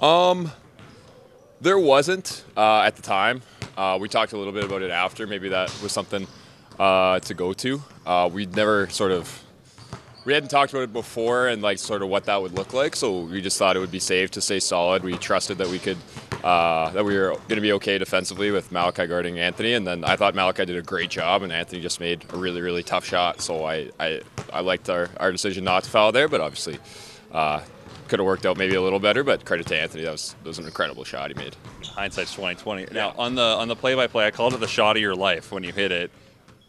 Um, 0.00 0.52
There 1.60 1.78
wasn't 1.78 2.44
uh, 2.56 2.80
at 2.82 2.96
the 2.96 3.02
time. 3.02 3.42
Uh, 3.76 3.98
we 4.00 4.08
talked 4.08 4.32
a 4.32 4.36
little 4.36 4.52
bit 4.52 4.64
about 4.64 4.82
it 4.82 4.90
after. 4.90 5.26
Maybe 5.26 5.48
that 5.48 5.68
was 5.82 5.92
something 5.92 6.26
uh, 6.78 7.20
to 7.20 7.34
go 7.34 7.52
to. 7.54 7.82
Uh, 8.04 8.28
we'd 8.32 8.54
never 8.54 8.88
sort 8.90 9.12
of 9.12 9.41
we 10.24 10.32
hadn't 10.32 10.50
talked 10.50 10.72
about 10.72 10.82
it 10.82 10.92
before 10.92 11.48
and 11.48 11.62
like 11.62 11.78
sort 11.78 12.02
of 12.02 12.08
what 12.08 12.24
that 12.24 12.40
would 12.40 12.52
look 12.52 12.72
like. 12.72 12.94
So 12.94 13.22
we 13.22 13.40
just 13.40 13.58
thought 13.58 13.76
it 13.76 13.80
would 13.80 13.90
be 13.90 13.98
safe 13.98 14.30
to 14.32 14.40
stay 14.40 14.60
solid. 14.60 15.02
We 15.02 15.16
trusted 15.18 15.58
that 15.58 15.68
we 15.68 15.78
could 15.78 15.98
uh, 16.44 16.90
that 16.90 17.04
we 17.04 17.16
were 17.16 17.30
going 17.30 17.56
to 17.56 17.60
be 17.60 17.72
okay 17.72 17.98
defensively 17.98 18.50
with 18.50 18.72
Malachi 18.72 19.06
guarding 19.06 19.38
Anthony. 19.38 19.74
And 19.74 19.86
then 19.86 20.04
I 20.04 20.16
thought 20.16 20.34
Malachi 20.34 20.64
did 20.64 20.76
a 20.76 20.82
great 20.82 21.10
job, 21.10 21.42
and 21.42 21.52
Anthony 21.52 21.80
just 21.80 22.00
made 22.00 22.24
a 22.32 22.36
really 22.36 22.60
really 22.60 22.82
tough 22.82 23.04
shot. 23.04 23.40
So 23.40 23.64
I 23.64 23.90
I, 23.98 24.20
I 24.52 24.60
liked 24.60 24.88
our, 24.88 25.08
our 25.18 25.32
decision 25.32 25.64
not 25.64 25.84
to 25.84 25.90
foul 25.90 26.12
there, 26.12 26.28
but 26.28 26.40
obviously. 26.40 26.78
Uh, 27.30 27.62
could 28.08 28.18
have 28.18 28.26
worked 28.26 28.44
out 28.44 28.58
maybe 28.58 28.74
a 28.74 28.82
little 28.82 28.98
better, 28.98 29.24
but 29.24 29.46
credit 29.46 29.66
to 29.68 29.74
Anthony. 29.74 30.04
That 30.04 30.10
was 30.10 30.34
that 30.42 30.48
was 30.48 30.58
an 30.58 30.66
incredible 30.66 31.02
shot 31.02 31.30
he 31.30 31.34
made. 31.34 31.56
Hindsight's 31.82 32.34
twenty 32.34 32.56
twenty. 32.56 32.86
Now 32.92 33.14
on 33.16 33.36
the 33.36 33.42
on 33.42 33.68
the 33.68 33.76
play 33.76 33.94
by 33.94 34.06
play, 34.06 34.26
I 34.26 34.30
called 34.30 34.52
it 34.52 34.60
the 34.60 34.68
shot 34.68 34.96
of 34.96 35.02
your 35.02 35.14
life 35.14 35.50
when 35.50 35.62
you 35.62 35.72
hit 35.72 35.90
it. 35.90 36.10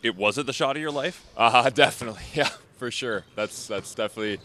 It 0.02 0.16
was 0.16 0.38
it 0.38 0.46
the 0.46 0.54
shot 0.54 0.78
of 0.78 0.82
your 0.82 0.92
life? 0.92 1.26
Uh, 1.36 1.70
definitely, 1.86 2.22
yeah, 2.34 2.48
for 2.84 2.92
sure. 2.92 3.24
That's 3.36 3.68
that's 3.68 3.96
definitely. 3.96 4.40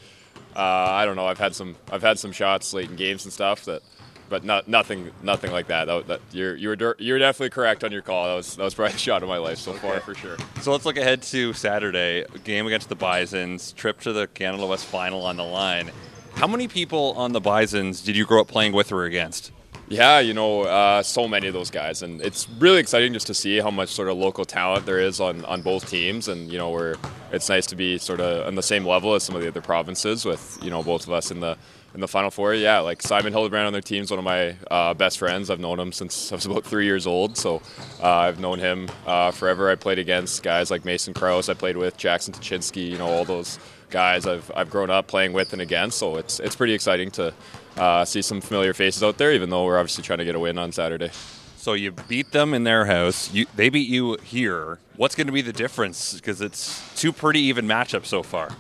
Uh, 0.55 0.61
I 0.61 1.05
don't 1.05 1.17
know. 1.17 1.27
I've 1.27 1.41
had 1.41 1.57
some 1.57 1.75
I've 1.91 2.03
had 2.03 2.21
some 2.21 2.31
shots 2.31 2.73
late 2.73 2.89
in 2.89 2.95
games 2.95 3.25
and 3.25 3.33
stuff 3.33 3.65
that, 3.65 3.83
but 4.29 4.45
not 4.45 4.69
nothing 4.69 5.11
nothing 5.25 5.51
like 5.51 5.67
that. 5.67 5.87
that, 5.87 6.07
that 6.07 6.21
you're 6.31 6.55
you 6.55 6.69
were 6.69 6.97
you're 7.01 7.19
definitely 7.19 7.51
correct 7.51 7.83
on 7.83 7.91
your 7.91 8.01
call. 8.01 8.29
That 8.29 8.35
was 8.37 8.55
that 8.55 8.63
was 8.63 8.75
probably 8.75 8.93
the 8.93 8.99
shot 9.09 9.25
of 9.25 9.29
my 9.29 9.39
life 9.39 9.59
so 9.59 9.73
far 9.73 9.99
for 9.99 10.15
sure. 10.15 10.37
So 10.61 10.71
let's 10.71 10.87
look 10.87 10.97
ahead 10.97 11.23
to 11.23 11.53
Saturday, 11.53 12.27
game 12.45 12.69
against 12.69 12.89
the 12.89 12.95
Bisons, 12.95 13.73
trip 13.73 13.99
to 14.03 14.13
the 14.13 14.29
Canada 14.29 14.65
West 14.65 14.87
final 14.87 15.27
on 15.27 15.37
the 15.37 15.43
line. 15.45 15.91
How 16.35 16.47
many 16.47 16.69
people 16.69 17.15
on 17.17 17.33
the 17.33 17.41
Bisons 17.41 18.03
did 18.03 18.15
you 18.15 18.25
grow 18.25 18.43
up 18.43 18.47
playing 18.47 18.73
with 18.73 18.93
or 18.93 19.05
against? 19.05 19.51
Yeah, 19.91 20.21
you 20.21 20.35
know, 20.35 20.63
uh, 20.63 21.03
so 21.03 21.27
many 21.27 21.47
of 21.47 21.55
those 21.55 21.71
guys, 21.71 22.03
and 22.03 22.21
it's 22.21 22.47
really 22.59 22.79
exciting 22.79 23.15
just 23.15 23.27
to 23.29 23.35
see 23.35 23.59
how 23.59 23.71
much 23.71 23.89
sort 23.89 24.09
of 24.09 24.19
local 24.19 24.45
talent 24.45 24.85
there 24.85 25.01
is 25.01 25.19
on, 25.19 25.47
on 25.47 25.63
both 25.63 25.89
teams, 25.89 26.29
and 26.29 26.53
you 26.53 26.59
know, 26.59 26.71
we're 26.71 26.97
it's 27.33 27.49
nice 27.49 27.67
to 27.67 27.77
be 27.77 27.97
sort 27.97 28.21
of 28.21 28.47
on 28.47 28.55
the 28.55 28.63
same 28.63 28.85
level 28.85 29.15
as 29.15 29.23
some 29.23 29.35
of 29.35 29.41
the 29.41 29.49
other 29.49 29.63
provinces 29.63 30.25
with 30.27 30.59
you 30.63 30.71
know 30.71 30.83
both 30.83 31.07
of 31.07 31.13
us 31.15 31.31
in 31.31 31.41
the 31.41 31.57
in 31.95 32.01
the 32.01 32.09
final 32.09 32.31
four. 32.31 32.53
Yeah, 32.53 32.81
like 32.81 33.01
Simon 33.01 33.33
Hildebrand 33.33 33.67
on 33.67 33.73
their 33.73 33.81
team 33.81 34.03
is 34.03 34.11
one 34.11 34.19
of 34.19 34.25
my 34.25 34.57
uh, 34.71 34.93
best 34.93 35.19
friends. 35.19 35.49
I've 35.49 35.61
known 35.61 35.81
him 35.81 35.93
since 35.93 36.33
I 36.33 36.35
was 36.35 36.45
about 36.45 36.65
three 36.65 36.85
years 36.85 37.07
old, 37.07 37.39
so 37.39 37.63
uh, 38.03 38.13
I've 38.13 38.41
known 38.41 38.59
him 38.59 38.91
uh, 39.07 39.31
forever. 39.31 39.71
I 39.71 39.75
played 39.75 39.99
against 39.99 40.43
guys 40.43 40.71
like 40.71 40.85
Mason 40.85 41.15
Krause. 41.15 41.49
I 41.49 41.55
played 41.55 41.79
with 41.79 41.97
Jackson 41.97 42.35
Tuchinski. 42.35 42.91
You 42.91 42.99
know, 42.99 43.09
all 43.09 43.25
those 43.25 43.59
guys 43.91 44.27
I've, 44.27 44.51
I've 44.55 44.69
grown 44.69 44.91
up 44.91 45.07
playing 45.07 45.33
with 45.33 45.55
and 45.55 45.63
against. 45.63 45.99
So 45.99 46.17
it's 46.17 46.41
it's 46.41 46.57
pretty 46.57 46.75
exciting 46.75 47.11
to 47.13 47.33
uh, 47.79 48.05
see 48.05 48.23
some 48.23 48.41
familiar 48.41 48.75
faces 48.75 49.03
out 49.03 49.19
there, 49.19 49.33
even 49.33 49.51
though 49.51 49.65
we're 49.65 49.79
obviously 49.79 50.05
trying 50.05 50.19
to 50.19 50.25
get 50.25 50.35
a 50.35 50.41
win 50.41 50.59
on 50.59 50.73
Saturday. 50.73 51.11
So 51.57 51.75
you 51.75 51.93
beat 51.93 52.33
them 52.33 52.55
in 52.55 52.65
their 52.65 52.87
house. 52.87 53.33
You, 53.33 53.47
they 53.57 53.69
beat 53.69 53.89
you 53.89 54.17
here. 54.23 54.79
What's 54.97 55.15
going 55.15 55.27
to 55.27 55.33
be 55.33 55.43
the 55.43 55.53
difference? 55.53 56.15
Because 56.15 56.41
it's 56.41 56.83
two 56.95 57.13
pretty 57.13 57.41
even 57.41 57.67
matchups 57.67 58.07
so 58.07 58.23
far. 58.23 58.51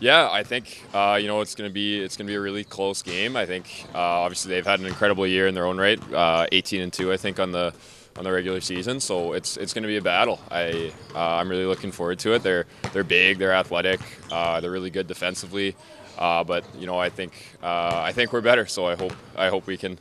Yeah, 0.00 0.30
I 0.30 0.44
think 0.44 0.84
uh, 0.94 1.18
you 1.20 1.26
know 1.26 1.40
it's 1.40 1.56
going 1.56 1.68
to 1.68 1.74
be 1.74 1.98
it's 1.98 2.16
going 2.16 2.26
to 2.26 2.30
be 2.30 2.36
a 2.36 2.40
really 2.40 2.62
close 2.62 3.02
game. 3.02 3.36
I 3.36 3.46
think 3.46 3.84
uh, 3.94 3.98
obviously 3.98 4.54
they've 4.54 4.64
had 4.64 4.78
an 4.78 4.86
incredible 4.86 5.26
year 5.26 5.48
in 5.48 5.54
their 5.54 5.66
own 5.66 5.76
right, 5.76 6.00
uh, 6.12 6.46
18 6.52 6.82
and 6.82 6.92
two 6.92 7.12
I 7.12 7.16
think 7.16 7.40
on 7.40 7.50
the 7.50 7.74
on 8.18 8.24
the 8.24 8.32
regular 8.32 8.60
season. 8.60 9.00
So 9.00 9.32
it's 9.32 9.56
it's 9.56 9.72
going 9.72 9.84
to 9.84 9.88
be 9.88 9.96
a 9.96 10.02
battle. 10.02 10.40
I 10.50 10.92
uh, 11.14 11.36
I'm 11.36 11.48
really 11.48 11.64
looking 11.64 11.92
forward 11.92 12.18
to 12.20 12.34
it. 12.34 12.42
They're 12.42 12.66
they're 12.92 13.04
big, 13.04 13.38
they're 13.38 13.54
athletic, 13.54 14.00
uh, 14.30 14.60
they're 14.60 14.70
really 14.70 14.90
good 14.90 15.06
defensively. 15.06 15.76
Uh, 16.18 16.42
but 16.42 16.64
you 16.76 16.86
know 16.86 16.98
I 16.98 17.10
think 17.10 17.32
I 17.62 18.12
think 18.12 18.32
we're 18.32 18.40
better. 18.40 18.66
So 18.66 18.86
I 18.86 18.96
hope 18.96 19.12
I 19.36 19.48
hope 19.48 19.66
we 19.66 19.76
can 19.76 19.98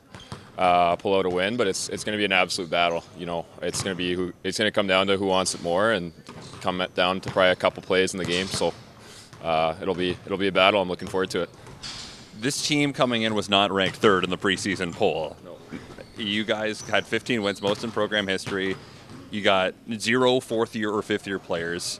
uh, 0.58 0.96
pull 0.96 1.16
out 1.16 1.26
a 1.26 1.30
win. 1.30 1.58
But 1.58 1.68
it's 1.68 1.90
it's 1.90 2.04
going 2.04 2.14
to 2.14 2.18
be 2.18 2.26
an 2.26 2.32
absolute 2.32 2.70
battle. 2.70 3.04
You 3.18 3.28
know, 3.28 3.46
it's 3.62 3.84
going 3.84 3.96
to 3.96 3.98
be 3.98 4.16
who 4.16 4.34
it's 4.44 4.58
going 4.58 4.68
to 4.68 4.74
come 4.74 4.88
down 4.88 5.08
to 5.08 5.18
who 5.18 5.28
wants 5.28 5.54
it 5.54 5.62
more, 5.62 5.92
and 5.92 6.12
come 6.62 6.86
down 6.96 7.22
to 7.22 7.32
probably 7.32 7.52
a 7.52 7.56
couple 7.56 7.84
plays 7.84 8.14
in 8.14 8.18
the 8.18 8.26
game. 8.26 8.48
So 8.48 8.74
uh, 9.44 9.76
it'll 9.82 9.96
be 9.96 10.18
it'll 10.26 10.38
be 10.38 10.48
a 10.48 10.52
battle. 10.52 10.82
I'm 10.82 10.90
looking 10.90 11.08
forward 11.08 11.30
to 11.32 11.42
it. 11.44 11.50
This 12.40 12.68
team 12.68 12.94
coming 12.94 13.24
in 13.24 13.34
was 13.34 13.50
not 13.50 13.72
ranked 13.72 13.98
third 13.98 14.24
in 14.24 14.30
the 14.30 14.38
preseason 14.38 14.94
poll. 14.94 15.36
You 16.18 16.44
guys 16.44 16.82
had 16.82 17.06
15 17.06 17.42
wins, 17.44 17.62
most 17.62 17.84
in 17.84 17.92
program 17.92 18.28
history. 18.28 18.76
You 19.30 19.42
got 19.42 19.74
zero 19.98 20.40
fourth 20.40 20.76
year 20.76 20.90
or 20.90 21.02
fifth 21.02 21.28
year 21.28 21.40
players. 21.40 22.00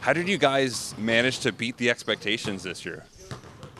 How 0.00 0.12
did 0.12 0.28
you 0.28 0.38
guys 0.38 0.94
manage 0.96 1.40
to 1.40 1.52
beat 1.52 1.76
the 1.76 1.90
expectations 1.90 2.62
this 2.62 2.84
year? 2.84 3.04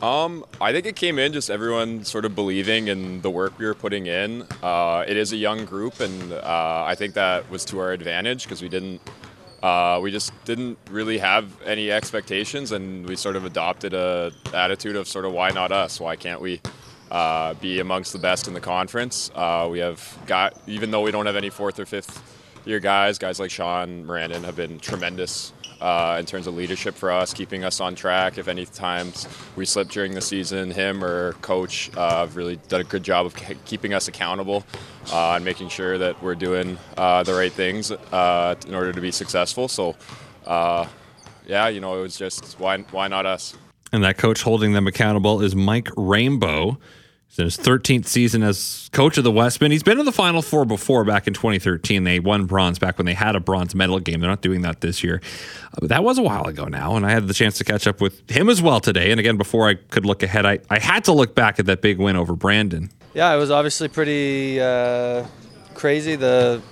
Um, 0.01 0.45
I 0.61 0.71
think 0.71 0.85
it 0.85 0.95
came 0.95 1.19
in 1.19 1.33
just 1.33 1.49
everyone 1.49 2.05
sort 2.05 2.23
of 2.23 2.33
believing 2.33 2.87
in 2.87 3.21
the 3.21 3.29
work 3.29 3.57
we 3.59 3.65
were 3.65 3.73
putting 3.73 4.05
in. 4.05 4.45
Uh, 4.63 5.03
it 5.07 5.17
is 5.17 5.33
a 5.33 5.37
young 5.37 5.65
group, 5.65 5.99
and 5.99 6.31
uh, 6.31 6.83
I 6.85 6.95
think 6.95 7.15
that 7.15 7.49
was 7.49 7.65
to 7.65 7.79
our 7.79 7.91
advantage 7.91 8.43
because 8.43 8.61
we 8.61 8.69
didn't, 8.69 9.01
uh, 9.61 9.99
we 10.01 10.11
just 10.11 10.31
didn't 10.45 10.77
really 10.89 11.17
have 11.17 11.51
any 11.63 11.91
expectations, 11.91 12.71
and 12.71 13.05
we 13.07 13.17
sort 13.17 13.35
of 13.35 13.43
adopted 13.43 13.93
a 13.93 14.31
attitude 14.53 14.95
of 14.95 15.07
sort 15.07 15.25
of 15.25 15.33
why 15.33 15.49
not 15.49 15.71
us? 15.73 15.99
Why 15.99 16.15
can't 16.15 16.39
we 16.39 16.61
uh, 17.11 17.53
be 17.55 17.79
amongst 17.79 18.13
the 18.13 18.19
best 18.19 18.47
in 18.47 18.53
the 18.53 18.61
conference? 18.61 19.31
Uh, 19.35 19.67
we 19.69 19.79
have 19.79 20.17
got, 20.25 20.59
even 20.67 20.91
though 20.91 21.01
we 21.01 21.11
don't 21.11 21.25
have 21.25 21.35
any 21.35 21.49
fourth 21.49 21.79
or 21.79 21.85
fifth 21.85 22.21
year 22.65 22.79
guys, 22.79 23.17
guys 23.17 23.39
like 23.39 23.51
Sean, 23.51 24.05
Miranda, 24.05 24.39
have 24.41 24.55
been 24.55 24.79
tremendous 24.79 25.53
uh, 25.81 26.17
in 26.19 26.25
terms 26.25 26.47
of 26.47 26.55
leadership 26.55 26.95
for 26.95 27.11
us, 27.11 27.33
keeping 27.33 27.63
us 27.63 27.79
on 27.79 27.95
track. 27.95 28.37
If 28.37 28.47
any 28.47 28.65
times 28.65 29.27
we 29.55 29.65
slip 29.65 29.89
during 29.89 30.13
the 30.13 30.21
season, 30.21 30.71
him 30.71 31.03
or 31.03 31.33
coach 31.33 31.89
uh, 31.95 32.19
have 32.19 32.35
really 32.35 32.57
done 32.67 32.81
a 32.81 32.83
good 32.83 33.03
job 33.03 33.25
of 33.25 33.35
keeping 33.65 33.93
us 33.93 34.07
accountable 34.07 34.65
uh, 35.11 35.33
and 35.35 35.45
making 35.45 35.69
sure 35.69 35.97
that 35.97 36.21
we're 36.21 36.35
doing 36.35 36.77
uh, 36.97 37.23
the 37.23 37.33
right 37.33 37.51
things 37.51 37.91
uh, 37.91 38.55
in 38.67 38.75
order 38.75 38.91
to 38.91 39.01
be 39.01 39.11
successful. 39.11 39.67
So, 39.67 39.95
uh, 40.45 40.87
yeah, 41.45 41.67
you 41.69 41.79
know, 41.79 41.97
it 41.97 42.01
was 42.01 42.17
just 42.17 42.59
why 42.59 42.77
why 42.91 43.07
not 43.07 43.25
us? 43.25 43.55
And 43.91 44.03
that 44.03 44.17
coach 44.17 44.43
holding 44.43 44.73
them 44.73 44.85
accountable 44.85 45.41
is 45.41 45.55
Mike 45.55 45.87
Raimbault. 45.95 46.77
He's 47.29 47.37
in 47.37 47.45
his 47.45 47.57
13th 47.57 48.07
season 48.07 48.41
as 48.41 48.89
coach 48.91 49.19
of 49.19 49.23
the 49.23 49.31
Wesmen. 49.31 49.71
He's 49.71 49.83
been 49.83 49.99
in 49.99 50.05
the 50.05 50.11
Final 50.11 50.41
Four 50.41 50.65
before 50.65 51.03
back 51.05 51.27
in 51.27 51.35
2013. 51.35 52.03
They 52.03 52.19
won 52.19 52.45
bronze 52.45 52.79
back 52.79 52.97
when 52.97 53.05
they 53.05 53.13
had 53.13 53.35
a 53.35 53.39
bronze 53.39 53.75
medal 53.75 53.99
game. 53.99 54.19
They're 54.19 54.29
not 54.29 54.41
doing 54.41 54.61
that 54.63 54.81
this 54.81 55.03
year. 55.03 55.21
Uh, 55.65 55.77
but 55.81 55.89
that 55.89 56.03
was 56.03 56.17
a 56.17 56.23
while 56.23 56.47
ago 56.47 56.65
now, 56.65 56.95
and 56.95 57.05
I 57.05 57.11
had 57.11 57.27
the 57.27 57.33
chance 57.35 57.59
to 57.59 57.63
catch 57.63 57.85
up 57.85 58.01
with 58.01 58.27
him 58.31 58.49
as 58.49 58.63
well 58.63 58.79
today. 58.79 59.11
And 59.11 59.19
again, 59.19 59.37
before 59.37 59.69
I 59.69 59.75
could 59.75 60.07
look 60.07 60.23
ahead, 60.23 60.47
I, 60.47 60.59
I 60.71 60.79
had 60.79 61.03
to 61.03 61.11
look 61.11 61.35
back 61.35 61.59
at 61.59 61.67
that 61.67 61.81
big 61.83 61.99
win 61.99 62.15
over 62.15 62.35
Brandon. 62.35 62.89
Yeah, 63.13 63.31
it 63.31 63.37
was 63.37 63.51
obviously 63.51 63.89
pretty 63.89 64.59
uh, 64.59 65.25
crazy. 65.75 66.15
The 66.15 66.63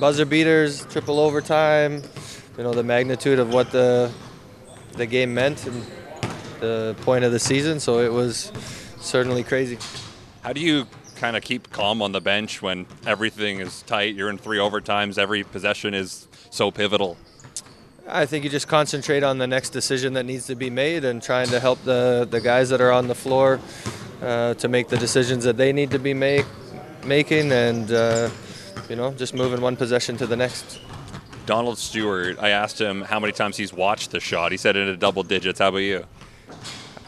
buzzer 0.00 0.24
beaters, 0.24 0.86
triple 0.86 1.20
overtime, 1.20 2.02
you 2.56 2.64
know, 2.64 2.72
the 2.72 2.82
magnitude 2.82 3.38
of 3.38 3.52
what 3.52 3.70
the, 3.72 4.10
the 4.92 5.04
game 5.04 5.34
meant 5.34 5.66
and 5.66 5.84
the 6.60 6.96
point 7.02 7.24
of 7.24 7.32
the 7.32 7.38
season. 7.38 7.78
So 7.78 7.98
it 7.98 8.12
was 8.12 8.52
certainly 9.02 9.42
crazy. 9.42 9.78
How 10.42 10.52
do 10.52 10.60
you 10.60 10.86
kind 11.16 11.36
of 11.36 11.42
keep 11.42 11.70
calm 11.70 12.02
on 12.02 12.12
the 12.12 12.20
bench 12.20 12.62
when 12.62 12.86
everything 13.06 13.60
is 13.60 13.82
tight? 13.82 14.14
You're 14.14 14.30
in 14.30 14.38
three 14.38 14.58
overtimes. 14.58 15.18
Every 15.18 15.44
possession 15.44 15.94
is 15.94 16.26
so 16.50 16.70
pivotal. 16.70 17.16
I 18.08 18.26
think 18.26 18.42
you 18.42 18.50
just 18.50 18.66
concentrate 18.66 19.22
on 19.22 19.38
the 19.38 19.46
next 19.46 19.70
decision 19.70 20.14
that 20.14 20.26
needs 20.26 20.46
to 20.46 20.56
be 20.56 20.70
made 20.70 21.04
and 21.04 21.22
trying 21.22 21.48
to 21.48 21.60
help 21.60 21.82
the, 21.84 22.26
the 22.28 22.40
guys 22.40 22.68
that 22.70 22.80
are 22.80 22.90
on 22.90 23.06
the 23.06 23.14
floor 23.14 23.60
uh, 24.20 24.54
to 24.54 24.68
make 24.68 24.88
the 24.88 24.96
decisions 24.96 25.44
that 25.44 25.56
they 25.56 25.72
need 25.72 25.92
to 25.92 25.98
be 25.98 26.12
make, 26.12 26.46
making 27.04 27.52
and, 27.52 27.92
uh, 27.92 28.28
you 28.88 28.96
know, 28.96 29.12
just 29.12 29.34
moving 29.34 29.60
one 29.60 29.76
possession 29.76 30.16
to 30.16 30.26
the 30.26 30.36
next. 30.36 30.80
Donald 31.46 31.78
Stewart, 31.78 32.38
I 32.40 32.50
asked 32.50 32.80
him 32.80 33.02
how 33.02 33.18
many 33.20 33.32
times 33.32 33.56
he's 33.56 33.72
watched 33.72 34.10
the 34.10 34.20
shot. 34.20 34.52
He 34.52 34.58
said 34.58 34.76
it 34.76 34.80
in 34.80 34.88
the 34.88 34.96
double 34.96 35.22
digits. 35.22 35.60
How 35.60 35.68
about 35.68 35.78
you? 35.78 36.04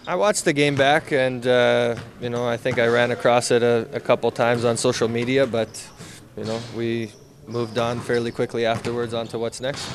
I 0.07 0.17
watched 0.17 0.45
the 0.45 0.53
game 0.53 0.75
back, 0.75 1.12
and 1.12 1.47
uh, 1.47 1.97
you 2.21 2.29
know, 2.29 2.47
I 2.47 2.59
think 2.59 2.79
I 2.79 2.87
ran 2.88 3.11
across 3.11 3.51
it 3.51 3.62
a, 3.62 3.88
a, 3.93 4.01
couple 4.01 4.31
times 4.31 4.64
on 4.67 4.77
social 4.77 5.09
media, 5.09 5.47
but 5.47 5.88
you 6.37 6.45
know, 6.45 6.61
we 6.77 7.11
moved 7.47 7.79
on 7.79 8.01
fairly 8.01 8.31
quickly 8.31 8.67
afterwards 8.67 9.14
onto 9.14 9.38
what's 9.38 9.62
next. 9.62 9.90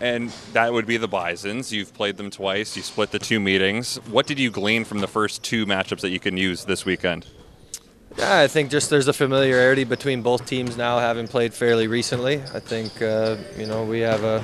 And 0.00 0.30
that 0.54 0.72
would 0.72 0.86
be 0.86 0.96
the 0.96 1.08
Bisons. 1.08 1.70
You've 1.70 1.92
played 1.92 2.16
them 2.16 2.30
twice. 2.30 2.74
You 2.74 2.82
split 2.82 3.10
the 3.10 3.18
two 3.18 3.38
meetings. 3.38 3.96
What 4.08 4.26
did 4.26 4.38
you 4.38 4.50
glean 4.50 4.86
from 4.86 5.00
the 5.00 5.08
first 5.08 5.44
two 5.44 5.66
matchups 5.66 6.00
that 6.00 6.08
you 6.08 6.18
can 6.18 6.38
use 6.38 6.64
this 6.64 6.86
weekend? 6.86 7.26
Yeah, 8.16 8.40
I 8.40 8.48
think 8.48 8.70
just 8.70 8.88
there's 8.88 9.08
a 9.08 9.12
familiarity 9.12 9.84
between 9.84 10.22
both 10.22 10.46
teams 10.46 10.78
now, 10.78 10.98
having 10.98 11.28
played 11.28 11.52
fairly 11.52 11.86
recently. 11.86 12.36
I 12.54 12.60
think 12.60 13.02
uh, 13.02 13.36
you 13.58 13.66
know 13.66 13.84
we 13.84 14.00
have 14.00 14.24
a 14.24 14.42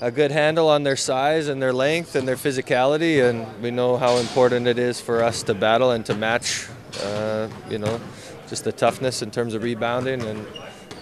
a 0.00 0.10
good 0.10 0.30
handle 0.30 0.68
on 0.68 0.82
their 0.82 0.96
size 0.96 1.48
and 1.48 1.60
their 1.62 1.72
length 1.72 2.14
and 2.16 2.28
their 2.28 2.36
physicality, 2.36 3.26
and 3.28 3.46
we 3.62 3.70
know 3.70 3.96
how 3.96 4.16
important 4.16 4.66
it 4.66 4.78
is 4.78 5.00
for 5.00 5.22
us 5.22 5.42
to 5.44 5.54
battle 5.54 5.90
and 5.92 6.04
to 6.04 6.14
match, 6.14 6.68
uh, 7.02 7.48
you 7.70 7.78
know, 7.78 8.00
just 8.48 8.64
the 8.64 8.72
toughness 8.72 9.22
in 9.22 9.30
terms 9.30 9.54
of 9.54 9.62
rebounding 9.62 10.20
and, 10.22 10.46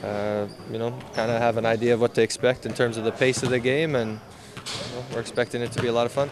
uh, 0.04 0.46
you 0.70 0.78
know, 0.78 0.90
kind 1.14 1.30
of 1.30 1.40
have 1.40 1.56
an 1.56 1.66
idea 1.66 1.92
of 1.92 2.00
what 2.00 2.14
to 2.14 2.22
expect 2.22 2.66
in 2.66 2.72
terms 2.72 2.96
of 2.96 3.04
the 3.04 3.12
pace 3.12 3.42
of 3.42 3.50
the 3.50 3.58
game, 3.58 3.96
and 3.96 4.20
you 4.56 4.96
know, 4.96 5.04
we're 5.12 5.20
expecting 5.20 5.60
it 5.60 5.72
to 5.72 5.82
be 5.82 5.88
a 5.88 5.92
lot 5.92 6.06
of 6.06 6.12
fun. 6.12 6.30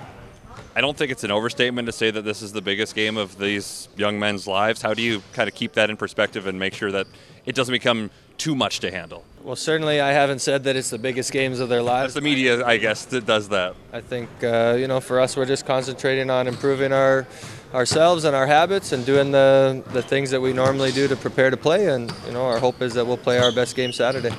I 0.75 0.81
don't 0.81 0.97
think 0.97 1.13
it's 1.13 1.23
an 1.23 1.31
overstatement 1.31 1.85
to 1.87 1.93
say 1.93 2.11
that 2.11 2.23
this 2.23 2.41
is 2.41 2.53
the 2.53 2.63
biggest 2.63 2.95
game 2.95 3.19
of 3.19 3.39
these 3.39 3.89
young 3.97 4.19
men's 4.19 4.47
lives. 4.47 4.81
How 4.81 4.95
do 4.95 5.03
you 5.03 5.23
kind 5.35 5.47
of 5.47 5.55
keep 5.55 5.75
that 5.75 5.91
in 5.91 5.99
perspective 5.99 6.47
and 6.47 6.59
make 6.59 6.73
sure 6.73 6.91
that 6.93 7.07
it 7.45 7.55
doesn't 7.55 7.73
become 7.73 8.11
too 8.39 8.55
much 8.55 8.81
to 8.81 8.91
handle? 8.91 9.23
Well, 9.43 9.57
certainly 9.57 10.01
I 10.01 10.13
haven't 10.13 10.39
said 10.39 10.65
that 10.65 10.75
it's 10.75 10.89
the 10.89 10.99
biggest 10.99 11.31
games 11.31 11.61
of 11.61 11.69
their 11.69 11.83
lives. 11.83 12.15
That's 12.15 12.25
the 12.25 12.31
media, 12.31 12.65
I 12.65 12.79
guess, 12.79 13.05
that 13.07 13.27
does 13.27 13.51
that. 13.51 13.75
I 13.93 14.01
think, 14.01 14.31
uh, 14.43 14.77
you 14.79 14.89
know, 14.89 15.01
for 15.01 15.21
us, 15.21 15.37
we're 15.37 15.45
just 15.45 15.67
concentrating 15.67 16.31
on 16.31 16.47
improving 16.47 16.93
our 16.93 17.27
ourselves 17.75 18.25
and 18.25 18.37
our 18.37 18.47
habits 18.47 18.93
and 18.93 19.05
doing 19.05 19.31
the, 19.31 19.83
the 19.93 20.03
things 20.03 20.31
that 20.31 20.41
we 20.41 20.53
normally 20.53 20.93
do 20.93 21.09
to 21.09 21.17
prepare 21.17 21.51
to 21.51 21.57
play. 21.57 21.89
And, 21.89 22.13
you 22.27 22.33
know, 22.33 22.45
our 22.45 22.59
hope 22.59 22.83
is 22.83 22.95
that 22.95 23.07
we'll 23.07 23.17
play 23.17 23.39
our 23.39 23.53
best 23.53 23.77
game 23.77 23.93
Saturday. 23.93 24.33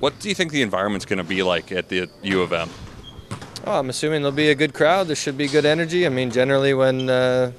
What 0.00 0.18
do 0.18 0.28
you 0.28 0.34
think 0.34 0.50
the 0.50 0.62
environment's 0.62 1.04
going 1.06 1.18
to 1.18 1.24
be 1.24 1.42
like 1.42 1.72
at 1.72 1.88
the 1.88 2.08
U 2.22 2.42
of 2.42 2.52
M? 2.52 2.70
Oh, 3.66 3.78
I'm 3.78 3.88
assuming 3.88 4.20
there'll 4.20 4.36
be 4.36 4.50
a 4.50 4.54
good 4.54 4.74
crowd. 4.74 5.06
There 5.06 5.16
should 5.16 5.38
be 5.38 5.48
good 5.48 5.64
energy. 5.64 6.04
I 6.04 6.10
mean, 6.10 6.30
generally 6.30 6.74
when 6.74 7.08
uh, 7.08 7.52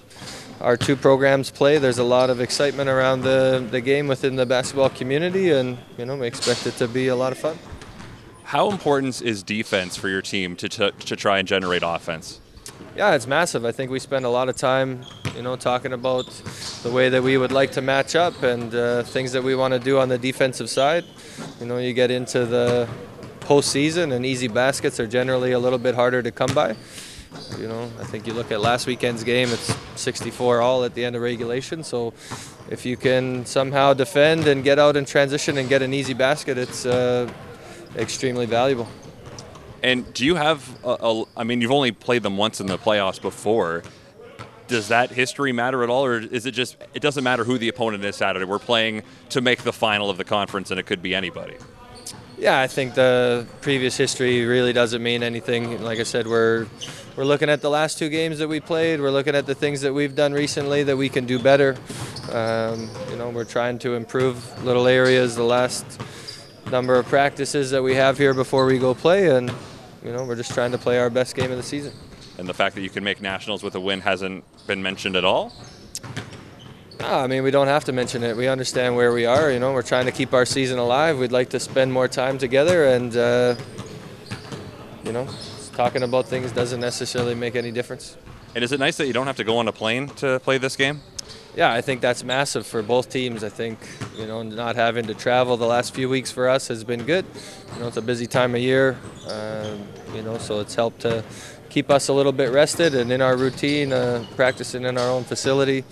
our 0.61 0.77
two 0.77 0.95
programs 0.95 1.49
play, 1.49 1.79
there's 1.79 1.97
a 1.97 2.03
lot 2.03 2.29
of 2.29 2.39
excitement 2.39 2.89
around 2.89 3.21
the, 3.21 3.67
the 3.71 3.81
game 3.81 4.07
within 4.07 4.35
the 4.35 4.45
basketball 4.45 4.89
community, 4.89 5.49
and 5.49 5.79
you 5.97 6.05
know 6.05 6.15
we 6.15 6.27
expect 6.27 6.67
it 6.67 6.75
to 6.77 6.87
be 6.87 7.07
a 7.07 7.15
lot 7.15 7.31
of 7.31 7.39
fun. 7.39 7.57
How 8.43 8.69
important 8.69 9.19
is 9.23 9.41
defense 9.41 9.97
for 9.97 10.07
your 10.07 10.21
team 10.21 10.55
to, 10.57 10.69
to, 10.69 10.91
to 10.91 11.15
try 11.15 11.39
and 11.39 11.47
generate 11.47 11.81
offense? 11.83 12.39
Yeah, 12.95 13.15
it's 13.15 13.25
massive. 13.25 13.65
I 13.65 13.71
think 13.71 13.89
we 13.89 13.97
spend 13.97 14.25
a 14.25 14.29
lot 14.29 14.47
of 14.47 14.55
time, 14.55 15.01
you 15.35 15.41
know, 15.41 15.55
talking 15.55 15.91
about 15.91 16.27
the 16.83 16.91
way 16.91 17.09
that 17.09 17.23
we 17.23 17.35
would 17.37 17.51
like 17.51 17.71
to 17.71 17.81
match 17.81 18.15
up 18.15 18.43
and 18.43 18.75
uh, 18.75 19.01
things 19.01 19.31
that 19.31 19.43
we 19.43 19.55
want 19.55 19.73
to 19.73 19.79
do 19.79 19.97
on 19.97 20.09
the 20.09 20.19
defensive 20.19 20.69
side. 20.69 21.03
You 21.59 21.65
know, 21.65 21.79
you 21.79 21.93
get 21.93 22.11
into 22.11 22.45
the 22.45 22.87
postseason, 23.45 24.13
and 24.13 24.25
easy 24.25 24.47
baskets 24.47 24.99
are 24.99 25.07
generally 25.07 25.51
a 25.51 25.59
little 25.59 25.79
bit 25.79 25.95
harder 25.95 26.21
to 26.21 26.31
come 26.31 26.53
by. 26.53 26.75
You 27.59 27.67
know, 27.67 27.91
I 27.99 28.03
think 28.05 28.27
you 28.27 28.33
look 28.33 28.51
at 28.51 28.61
last 28.61 28.87
weekend's 28.87 29.23
game; 29.23 29.49
it's 29.49 29.75
64 29.95 30.61
all 30.61 30.83
at 30.83 30.93
the 30.93 31.05
end 31.05 31.15
of 31.15 31.21
regulation. 31.21 31.83
So, 31.83 32.13
if 32.69 32.85
you 32.85 32.97
can 32.97 33.45
somehow 33.45 33.93
defend 33.93 34.47
and 34.47 34.63
get 34.63 34.79
out 34.79 34.95
in 34.95 35.05
transition 35.05 35.57
and 35.57 35.69
get 35.69 35.81
an 35.81 35.93
easy 35.93 36.13
basket, 36.13 36.57
it's 36.57 36.85
uh, 36.85 37.31
extremely 37.95 38.45
valuable. 38.45 38.87
And 39.83 40.11
do 40.13 40.25
you 40.25 40.35
have? 40.35 40.67
A, 40.83 40.97
a, 40.99 41.23
I 41.37 41.43
mean, 41.43 41.61
you've 41.61 41.71
only 41.71 41.91
played 41.91 42.23
them 42.23 42.37
once 42.37 42.59
in 42.59 42.67
the 42.67 42.77
playoffs 42.77 43.21
before. 43.21 43.83
Does 44.67 44.87
that 44.87 45.11
history 45.11 45.51
matter 45.51 45.83
at 45.83 45.89
all, 45.89 46.05
or 46.05 46.17
is 46.19 46.47
it 46.47 46.51
just 46.51 46.77
it 46.93 47.01
doesn't 47.01 47.23
matter 47.23 47.43
who 47.43 47.57
the 47.57 47.67
opponent 47.67 48.03
is 48.03 48.15
Saturday? 48.15 48.45
We're 48.45 48.57
playing 48.59 49.03
to 49.29 49.41
make 49.41 49.61
the 49.61 49.73
final 49.73 50.09
of 50.09 50.17
the 50.17 50.23
conference, 50.23 50.71
and 50.71 50.79
it 50.79 50.87
could 50.87 51.03
be 51.03 51.13
anybody. 51.13 51.55
Yeah, 52.37 52.59
I 52.59 52.67
think 52.67 52.95
the 52.95 53.47
previous 53.61 53.95
history 53.95 54.45
really 54.45 54.73
doesn't 54.73 55.01
mean 55.01 55.23
anything. 55.23 55.81
Like 55.81 55.99
I 55.99 56.03
said, 56.03 56.27
we're 56.27 56.67
we're 57.15 57.23
looking 57.23 57.49
at 57.49 57.61
the 57.61 57.69
last 57.69 57.97
two 57.97 58.09
games 58.09 58.39
that 58.39 58.49
we 58.49 58.59
played. 58.59 58.99
We're 58.99 59.11
looking 59.11 59.35
at 59.35 59.45
the 59.45 59.55
things 59.55 59.81
that 59.81 59.93
we've 59.93 60.15
done 60.15 60.33
recently 60.33 60.83
that 60.83 60.97
we 60.97 61.07
can 61.07 61.25
do 61.25 61.39
better. 61.39 61.77
Um, 62.31 62.89
you 63.09 63.15
know, 63.15 63.29
we're 63.29 63.45
trying 63.45 63.79
to 63.79 63.93
improve 63.93 64.65
little 64.65 64.85
areas. 64.85 65.35
The 65.37 65.43
last 65.43 65.85
number 66.71 66.95
of 66.95 67.05
practices 67.05 67.71
that 67.71 67.81
we 67.81 67.95
have 67.95 68.17
here 68.17 68.33
before 68.33 68.65
we 68.65 68.79
go 68.79 68.93
play, 68.93 69.29
and 69.29 69.49
you 70.03 70.11
know, 70.11 70.25
we're 70.25 70.35
just 70.35 70.53
trying 70.53 70.73
to 70.73 70.77
play 70.77 70.99
our 70.99 71.09
best 71.09 71.35
game 71.35 71.51
of 71.51 71.57
the 71.57 71.63
season. 71.63 71.93
And 72.37 72.49
the 72.49 72.53
fact 72.53 72.75
that 72.75 72.81
you 72.81 72.89
can 72.89 73.03
make 73.05 73.21
nationals 73.21 73.63
with 73.63 73.75
a 73.75 73.79
win 73.79 74.01
hasn't 74.01 74.43
been 74.67 74.83
mentioned 74.83 75.15
at 75.15 75.23
all. 75.23 75.53
No, 76.99 77.07
I 77.07 77.27
mean, 77.27 77.43
we 77.43 77.51
don't 77.51 77.67
have 77.67 77.83
to 77.85 77.91
mention 77.91 78.23
it. 78.23 78.37
We 78.37 78.47
understand 78.47 78.95
where 78.95 79.11
we 79.11 79.25
are. 79.25 79.51
You 79.51 79.59
know, 79.59 79.73
we're 79.73 79.81
trying 79.81 80.05
to 80.05 80.11
keep 80.11 80.33
our 80.33 80.45
season 80.45 80.79
alive. 80.79 81.19
We'd 81.19 81.31
like 81.31 81.49
to 81.49 81.59
spend 81.59 81.91
more 81.91 82.07
time 82.07 82.37
together, 82.37 82.85
and 82.85 83.15
uh, 83.15 83.55
you 85.03 85.11
know, 85.11 85.27
talking 85.73 86.03
about 86.03 86.27
things 86.27 86.51
doesn't 86.51 86.79
necessarily 86.79 87.35
make 87.35 87.55
any 87.55 87.71
difference. 87.71 88.17
And 88.55 88.63
is 88.63 88.71
it 88.71 88.79
nice 88.79 88.95
that 88.97 89.07
you 89.07 89.13
don't 89.13 89.27
have 89.27 89.35
to 89.37 89.43
go 89.43 89.57
on 89.57 89.67
a 89.67 89.73
plane 89.73 90.07
to 90.15 90.39
play 90.39 90.57
this 90.57 90.77
game? 90.77 91.01
Yeah, 91.55 91.71
I 91.71 91.81
think 91.81 92.01
that's 92.01 92.23
massive 92.23 92.65
for 92.65 92.81
both 92.81 93.09
teams. 93.09 93.43
I 93.43 93.49
think 93.49 93.77
you 94.17 94.25
know 94.25 94.41
not 94.43 94.77
having 94.77 95.07
to 95.07 95.13
travel 95.13 95.57
the 95.57 95.67
last 95.67 95.93
few 95.93 96.07
weeks 96.07 96.31
for 96.31 96.47
us 96.47 96.69
has 96.69 96.85
been 96.85 97.03
good. 97.03 97.25
You 97.73 97.81
know, 97.81 97.87
it's 97.87 97.97
a 97.97 98.01
busy 98.01 98.25
time 98.25 98.55
of 98.55 98.61
year. 98.61 98.97
Um, 99.27 99.85
you 100.13 100.21
know, 100.21 100.37
so 100.37 100.61
it's 100.61 100.75
helped 100.75 101.01
to 101.01 101.25
keep 101.69 101.91
us 101.91 102.07
a 102.07 102.13
little 102.13 102.31
bit 102.31 102.51
rested 102.51 102.95
and 102.95 103.11
in 103.11 103.21
our 103.21 103.35
routine, 103.35 103.91
uh, 103.91 104.25
practicing 104.37 104.83
in 104.85 104.97
our 104.97 105.09
own 105.09 105.25
facility 105.25 105.83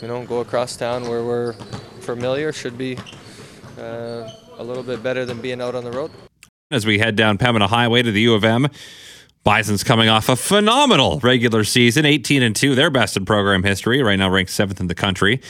you 0.00 0.08
know, 0.08 0.24
go 0.24 0.40
across 0.40 0.76
town 0.76 1.08
where 1.08 1.24
we're 1.24 1.52
familiar 2.00 2.52
should 2.52 2.76
be 2.76 2.96
uh, 3.78 4.28
a 4.58 4.64
little 4.64 4.82
bit 4.82 5.02
better 5.02 5.24
than 5.24 5.40
being 5.40 5.60
out 5.60 5.74
on 5.74 5.84
the 5.84 5.90
road. 5.90 6.10
As 6.70 6.84
we 6.84 6.98
head 6.98 7.16
down 7.16 7.38
Pembina 7.38 7.68
Highway 7.68 8.02
to 8.02 8.10
the 8.10 8.20
U 8.22 8.34
of 8.34 8.44
M, 8.44 8.68
Bison's 9.44 9.84
coming 9.84 10.08
off 10.08 10.28
a 10.28 10.34
phenomenal 10.34 11.20
regular 11.20 11.62
season, 11.62 12.04
18 12.04 12.42
and 12.42 12.56
2, 12.56 12.74
their 12.74 12.90
best 12.90 13.16
in 13.16 13.24
program 13.24 13.62
history, 13.62 14.02
right 14.02 14.18
now 14.18 14.28
ranked 14.28 14.50
seventh 14.50 14.80
in 14.80 14.88
the 14.88 14.94
country. 14.94 15.40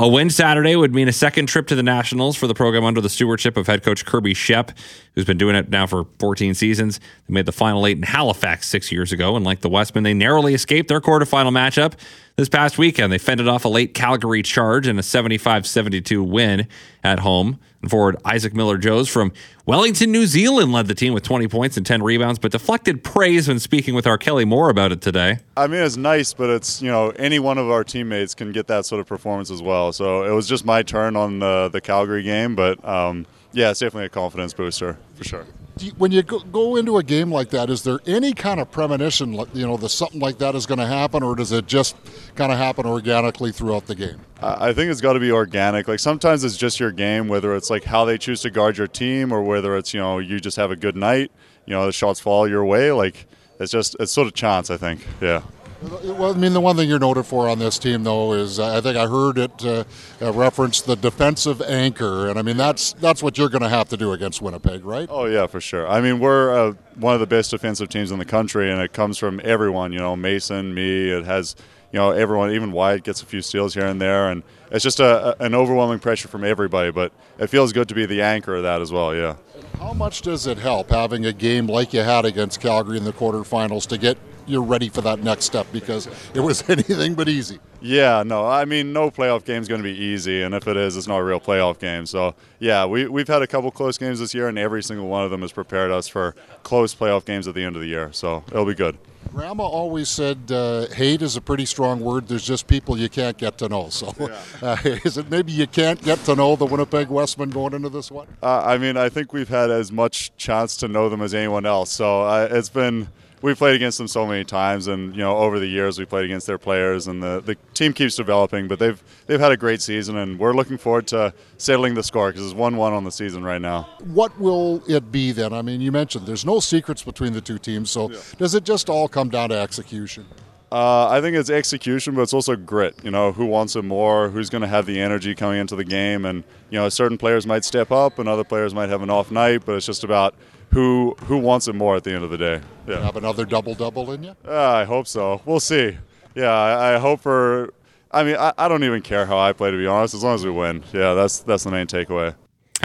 A 0.00 0.08
win 0.08 0.28
Saturday 0.28 0.74
would 0.74 0.92
mean 0.92 1.06
a 1.06 1.12
second 1.12 1.46
trip 1.46 1.68
to 1.68 1.76
the 1.76 1.82
Nationals 1.82 2.36
for 2.36 2.48
the 2.48 2.54
program 2.54 2.82
under 2.82 3.00
the 3.00 3.08
stewardship 3.08 3.56
of 3.56 3.68
head 3.68 3.84
coach 3.84 4.04
Kirby 4.04 4.34
Schepp, 4.34 4.76
who's 5.14 5.24
been 5.24 5.38
doing 5.38 5.54
it 5.54 5.68
now 5.68 5.86
for 5.86 6.06
14 6.18 6.54
seasons. 6.54 6.98
They 7.28 7.34
made 7.34 7.46
the 7.46 7.52
final 7.52 7.86
eight 7.86 7.96
in 7.96 8.02
Halifax 8.02 8.66
six 8.66 8.90
years 8.90 9.12
ago, 9.12 9.36
and 9.36 9.44
like 9.44 9.60
the 9.60 9.68
Wesmen, 9.68 10.02
they 10.02 10.12
narrowly 10.12 10.52
escaped 10.52 10.88
their 10.88 11.00
quarterfinal 11.00 11.52
matchup. 11.52 11.92
This 12.36 12.48
past 12.48 12.78
weekend, 12.78 13.12
they 13.12 13.18
fended 13.18 13.46
off 13.46 13.64
a 13.64 13.68
late 13.68 13.94
Calgary 13.94 14.42
charge 14.42 14.88
in 14.88 14.98
a 14.98 15.04
75 15.04 15.68
72 15.68 16.20
win 16.20 16.66
at 17.04 17.20
home. 17.20 17.60
And 17.80 17.88
forward 17.88 18.16
Isaac 18.24 18.54
Miller 18.54 18.76
Joes 18.76 19.08
from 19.08 19.30
Wellington, 19.66 20.10
New 20.10 20.26
Zealand 20.26 20.72
led 20.72 20.88
the 20.88 20.96
team 20.96 21.14
with 21.14 21.22
20 21.22 21.46
points 21.46 21.76
and 21.76 21.86
10 21.86 22.02
rebounds, 22.02 22.40
but 22.40 22.50
deflected 22.50 23.04
praise 23.04 23.46
when 23.46 23.60
speaking 23.60 23.94
with 23.94 24.04
our 24.04 24.18
Kelly 24.18 24.44
Moore 24.44 24.68
about 24.68 24.90
it 24.90 25.00
today. 25.00 25.38
I 25.56 25.68
mean, 25.68 25.80
it's 25.80 25.96
nice, 25.96 26.34
but 26.34 26.50
it's, 26.50 26.82
you 26.82 26.90
know, 26.90 27.10
any 27.10 27.38
one 27.38 27.56
of 27.56 27.70
our 27.70 27.84
teammates 27.84 28.34
can 28.34 28.50
get 28.50 28.66
that 28.66 28.84
sort 28.84 29.00
of 29.00 29.06
performance 29.06 29.52
as 29.52 29.62
well. 29.62 29.92
So 29.92 30.24
it 30.24 30.34
was 30.34 30.48
just 30.48 30.64
my 30.64 30.82
turn 30.82 31.14
on 31.14 31.38
the, 31.38 31.68
the 31.72 31.80
Calgary 31.80 32.24
game, 32.24 32.56
but 32.56 32.84
um, 32.84 33.26
yeah, 33.54 33.70
it's 33.70 33.80
definitely 33.80 34.06
a 34.06 34.10
confidence 34.10 34.52
booster 34.52 34.98
for 35.16 35.24
sure 35.24 35.46
you, 35.78 35.92
when 35.92 36.12
you 36.12 36.22
go, 36.22 36.40
go, 36.40 36.76
into 36.76 36.98
a 36.98 37.02
game 37.02 37.32
like 37.32 37.50
that, 37.50 37.70
is 37.70 37.82
there 37.82 38.00
any 38.06 38.32
kind 38.32 38.60
of 38.60 38.70
premonition, 38.70 39.32
you 39.52 39.66
know, 39.66 39.76
that 39.76 39.88
something 39.88 40.20
like 40.20 40.38
that 40.38 40.54
is 40.54 40.66
going 40.66 40.78
to 40.78 40.86
happen, 40.86 41.22
or 41.22 41.34
does 41.34 41.52
it 41.52 41.66
just 41.66 41.96
kind 42.36 42.52
of 42.52 42.58
happen 42.58 42.86
organically 42.86 43.52
throughout 43.52 43.86
the 43.86 43.94
game? 43.94 44.20
I 44.40 44.72
think 44.72 44.90
it's 44.90 45.00
got 45.00 45.14
to 45.14 45.20
be 45.20 45.32
organic. 45.32 45.88
Like 45.88 46.00
sometimes 46.00 46.44
it's 46.44 46.56
just 46.56 46.78
your 46.78 46.92
game, 46.92 47.28
whether 47.28 47.54
it's 47.56 47.70
like 47.70 47.84
how 47.84 48.04
they 48.04 48.18
choose 48.18 48.42
to 48.42 48.50
guard 48.50 48.76
your 48.76 48.86
team, 48.86 49.32
or 49.32 49.42
whether 49.42 49.76
it's 49.76 49.94
you 49.94 50.00
know 50.00 50.18
you 50.18 50.38
just 50.38 50.56
have 50.58 50.70
a 50.70 50.76
good 50.76 50.96
night, 50.96 51.32
you 51.66 51.72
know 51.72 51.86
the 51.86 51.92
shots 51.92 52.20
fall 52.20 52.46
your 52.46 52.64
way. 52.64 52.92
Like 52.92 53.26
it's 53.58 53.72
just 53.72 53.96
it's 53.98 54.12
sort 54.12 54.26
of 54.26 54.34
chance. 54.34 54.70
I 54.70 54.76
think, 54.76 55.00
yeah. 55.20 55.42
Well, 55.90 56.34
I 56.34 56.36
mean, 56.36 56.52
the 56.52 56.60
one 56.60 56.76
thing 56.76 56.88
you're 56.88 56.98
noted 56.98 57.24
for 57.24 57.48
on 57.48 57.58
this 57.58 57.78
team, 57.78 58.04
though, 58.04 58.32
is 58.32 58.58
uh, 58.58 58.76
I 58.76 58.80
think 58.80 58.96
I 58.96 59.06
heard 59.06 59.38
it 59.38 59.64
uh, 59.64 59.84
uh, 60.20 60.32
reference 60.32 60.80
the 60.80 60.96
defensive 60.96 61.60
anchor, 61.62 62.28
and 62.28 62.38
I 62.38 62.42
mean 62.42 62.56
that's 62.56 62.94
that's 62.94 63.22
what 63.22 63.36
you're 63.36 63.48
going 63.48 63.62
to 63.62 63.68
have 63.68 63.88
to 63.90 63.96
do 63.96 64.12
against 64.12 64.40
Winnipeg, 64.40 64.84
right? 64.84 65.08
Oh 65.10 65.26
yeah, 65.26 65.46
for 65.46 65.60
sure. 65.60 65.86
I 65.86 66.00
mean, 66.00 66.20
we're 66.20 66.52
uh, 66.52 66.74
one 66.96 67.14
of 67.14 67.20
the 67.20 67.26
best 67.26 67.50
defensive 67.50 67.88
teams 67.88 68.10
in 68.10 68.18
the 68.18 68.24
country, 68.24 68.70
and 68.70 68.80
it 68.80 68.92
comes 68.92 69.18
from 69.18 69.40
everyone. 69.44 69.92
You 69.92 69.98
know, 69.98 70.16
Mason, 70.16 70.74
me. 70.74 71.10
It 71.10 71.24
has 71.24 71.54
you 71.92 71.98
know 71.98 72.10
everyone, 72.10 72.50
even 72.52 72.72
Wyatt 72.72 73.04
gets 73.04 73.22
a 73.22 73.26
few 73.26 73.42
steals 73.42 73.74
here 73.74 73.86
and 73.86 74.00
there, 74.00 74.30
and 74.30 74.42
it's 74.70 74.82
just 74.82 75.00
a, 75.00 75.40
a, 75.40 75.44
an 75.44 75.54
overwhelming 75.54 75.98
pressure 75.98 76.28
from 76.28 76.44
everybody. 76.44 76.90
But 76.90 77.12
it 77.38 77.48
feels 77.48 77.72
good 77.72 77.88
to 77.88 77.94
be 77.94 78.06
the 78.06 78.22
anchor 78.22 78.56
of 78.56 78.62
that 78.62 78.80
as 78.80 78.90
well. 78.90 79.14
Yeah. 79.14 79.36
How 79.78 79.92
much 79.92 80.22
does 80.22 80.46
it 80.46 80.58
help 80.58 80.90
having 80.90 81.26
a 81.26 81.32
game 81.32 81.66
like 81.66 81.92
you 81.92 82.00
had 82.00 82.24
against 82.24 82.60
Calgary 82.60 82.96
in 82.96 83.04
the 83.04 83.12
quarterfinals 83.12 83.86
to 83.88 83.98
get 83.98 84.16
you're 84.46 84.62
ready 84.62 84.88
for 84.88 85.00
that 85.02 85.20
next 85.20 85.44
step 85.46 85.66
because 85.72 86.08
it 86.34 86.40
was 86.40 86.68
anything 86.68 87.14
but 87.14 87.28
easy. 87.28 87.58
Yeah, 87.80 88.22
no, 88.24 88.46
I 88.46 88.64
mean, 88.64 88.92
no 88.94 89.10
playoff 89.10 89.44
game 89.44 89.60
is 89.60 89.68
going 89.68 89.82
to 89.82 89.84
be 89.84 89.94
easy, 89.96 90.42
and 90.42 90.54
if 90.54 90.66
it 90.66 90.76
is, 90.76 90.96
it's 90.96 91.06
not 91.06 91.18
a 91.18 91.24
real 91.24 91.40
playoff 91.40 91.78
game. 91.78 92.06
So, 92.06 92.34
yeah, 92.58 92.86
we, 92.86 93.06
we've 93.06 93.28
had 93.28 93.42
a 93.42 93.46
couple 93.46 93.70
close 93.70 93.98
games 93.98 94.20
this 94.20 94.32
year, 94.32 94.48
and 94.48 94.58
every 94.58 94.82
single 94.82 95.06
one 95.06 95.22
of 95.22 95.30
them 95.30 95.42
has 95.42 95.52
prepared 95.52 95.90
us 95.90 96.08
for 96.08 96.34
close 96.62 96.94
playoff 96.94 97.26
games 97.26 97.46
at 97.46 97.54
the 97.54 97.62
end 97.62 97.76
of 97.76 97.82
the 97.82 97.88
year. 97.88 98.10
So, 98.12 98.42
it'll 98.48 98.64
be 98.64 98.74
good. 98.74 98.96
Grandma 99.34 99.64
always 99.64 100.08
said 100.08 100.50
uh, 100.50 100.86
hate 100.88 101.20
is 101.20 101.36
a 101.36 101.40
pretty 101.40 101.66
strong 101.66 102.00
word. 102.00 102.28
There's 102.28 102.44
just 102.44 102.66
people 102.66 102.96
you 102.96 103.08
can't 103.08 103.36
get 103.36 103.58
to 103.58 103.68
know. 103.68 103.88
So, 103.94 104.12
yeah. 104.18 104.40
uh, 104.62 104.76
is 104.84 105.18
it 105.18 105.30
maybe 105.30 105.52
you 105.52 105.66
can't 105.66 106.00
get 106.02 106.18
to 106.24 106.34
know 106.34 106.56
the 106.56 106.66
Winnipeg 106.66 107.08
Wesmen 107.08 107.50
going 107.50 107.74
into 107.74 107.90
this 107.90 108.10
one? 108.10 108.26
Uh, 108.42 108.62
I 108.64 108.78
mean, 108.78 108.96
I 108.96 109.08
think 109.08 109.32
we've 109.32 109.48
had 109.48 109.70
as 109.70 109.92
much 109.92 110.34
chance 110.36 110.76
to 110.78 110.88
know 110.88 111.08
them 111.08 111.20
as 111.20 111.34
anyone 111.34 111.66
else. 111.66 111.92
So, 111.92 112.22
uh, 112.22 112.48
it's 112.50 112.70
been 112.70 113.08
we 113.44 113.54
played 113.54 113.76
against 113.76 113.98
them 113.98 114.08
so 114.08 114.26
many 114.26 114.42
times, 114.42 114.86
and 114.86 115.14
you 115.14 115.20
know 115.20 115.36
over 115.36 115.58
the 115.58 115.66
years 115.66 115.98
we 115.98 116.06
played 116.06 116.24
against 116.24 116.46
their 116.46 116.56
players, 116.56 117.08
and 117.08 117.22
the, 117.22 117.42
the 117.44 117.56
team 117.74 117.92
keeps 117.92 118.16
developing. 118.16 118.68
But 118.68 118.78
they've 118.78 119.00
they've 119.26 119.38
had 119.38 119.52
a 119.52 119.56
great 119.58 119.82
season, 119.82 120.16
and 120.16 120.38
we're 120.38 120.54
looking 120.54 120.78
forward 120.78 121.06
to 121.08 121.34
settling 121.58 121.92
the 121.92 122.02
score 122.02 122.30
because 122.32 122.46
it's 122.46 122.54
one 122.54 122.78
one 122.78 122.94
on 122.94 123.04
the 123.04 123.12
season 123.12 123.44
right 123.44 123.60
now. 123.60 123.82
What 124.02 124.40
will 124.40 124.82
it 124.88 125.12
be 125.12 125.32
then? 125.32 125.52
I 125.52 125.60
mean, 125.60 125.82
you 125.82 125.92
mentioned 125.92 126.26
there's 126.26 126.46
no 126.46 126.58
secrets 126.58 127.02
between 127.02 127.34
the 127.34 127.42
two 127.42 127.58
teams, 127.58 127.90
so 127.90 128.10
yeah. 128.10 128.18
does 128.38 128.54
it 128.54 128.64
just 128.64 128.88
all 128.88 129.08
come 129.08 129.28
down 129.28 129.50
to 129.50 129.58
execution? 129.58 130.24
Uh, 130.72 131.08
I 131.10 131.20
think 131.20 131.36
it's 131.36 131.50
execution, 131.50 132.14
but 132.14 132.22
it's 132.22 132.32
also 132.32 132.56
grit. 132.56 132.96
You 133.04 133.10
know, 133.10 133.30
who 133.30 133.44
wants 133.44 133.76
it 133.76 133.82
more? 133.82 134.30
Who's 134.30 134.48
going 134.48 134.62
to 134.62 134.68
have 134.68 134.86
the 134.86 134.98
energy 134.98 135.34
coming 135.34 135.60
into 135.60 135.76
the 135.76 135.84
game? 135.84 136.24
And 136.24 136.44
you 136.70 136.78
know, 136.78 136.88
certain 136.88 137.18
players 137.18 137.46
might 137.46 137.66
step 137.66 137.92
up, 137.92 138.18
and 138.18 138.26
other 138.26 138.42
players 138.42 138.72
might 138.72 138.88
have 138.88 139.02
an 139.02 139.10
off 139.10 139.30
night. 139.30 139.66
But 139.66 139.74
it's 139.74 139.84
just 139.84 140.02
about 140.02 140.34
who 140.70 141.14
who 141.24 141.38
wants 141.38 141.68
it 141.68 141.74
more 141.74 141.96
at 141.96 142.04
the 142.04 142.12
end 142.12 142.24
of 142.24 142.30
the 142.30 142.38
day. 142.38 142.60
Yeah. 142.86 143.00
Have 143.02 143.16
another 143.16 143.44
double 143.44 143.74
double 143.74 144.10
in 144.12 144.24
you? 144.24 144.36
Uh, 144.46 144.70
I 144.70 144.84
hope 144.84 145.06
so. 145.06 145.40
We'll 145.44 145.60
see. 145.60 145.96
Yeah, 146.34 146.50
I, 146.50 146.94
I 146.94 146.98
hope 146.98 147.20
for. 147.20 147.72
I 148.10 148.22
mean, 148.22 148.36
I, 148.36 148.52
I, 148.56 148.68
don't 148.68 148.84
even 148.84 149.02
care 149.02 149.26
how 149.26 149.38
I 149.38 149.52
play 149.52 149.72
to 149.72 149.76
be 149.76 149.86
honest, 149.86 150.14
as 150.14 150.22
long 150.22 150.36
as 150.36 150.44
we 150.44 150.50
win. 150.50 150.84
Yeah, 150.92 151.14
that's 151.14 151.40
that's 151.40 151.64
the 151.64 151.70
main 151.70 151.86
takeaway. 151.86 152.34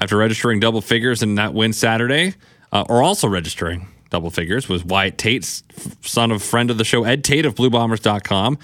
After 0.01 0.17
registering 0.17 0.59
double 0.59 0.81
figures 0.81 1.21
in 1.21 1.35
that 1.35 1.53
win 1.53 1.73
Saturday, 1.73 2.35
uh, 2.71 2.85
or 2.89 3.03
also 3.03 3.27
registering 3.27 3.87
double 4.09 4.31
figures 4.31 4.67
was 4.67 4.83
Wyatt 4.83 5.17
Tate, 5.17 5.45
son 6.01 6.31
of 6.31 6.41
friend 6.41 6.71
of 6.71 6.77
the 6.77 6.83
show 6.83 7.03
Ed 7.03 7.23
Tate 7.23 7.45
of 7.45 7.55
BlueBombers.com 7.55 8.57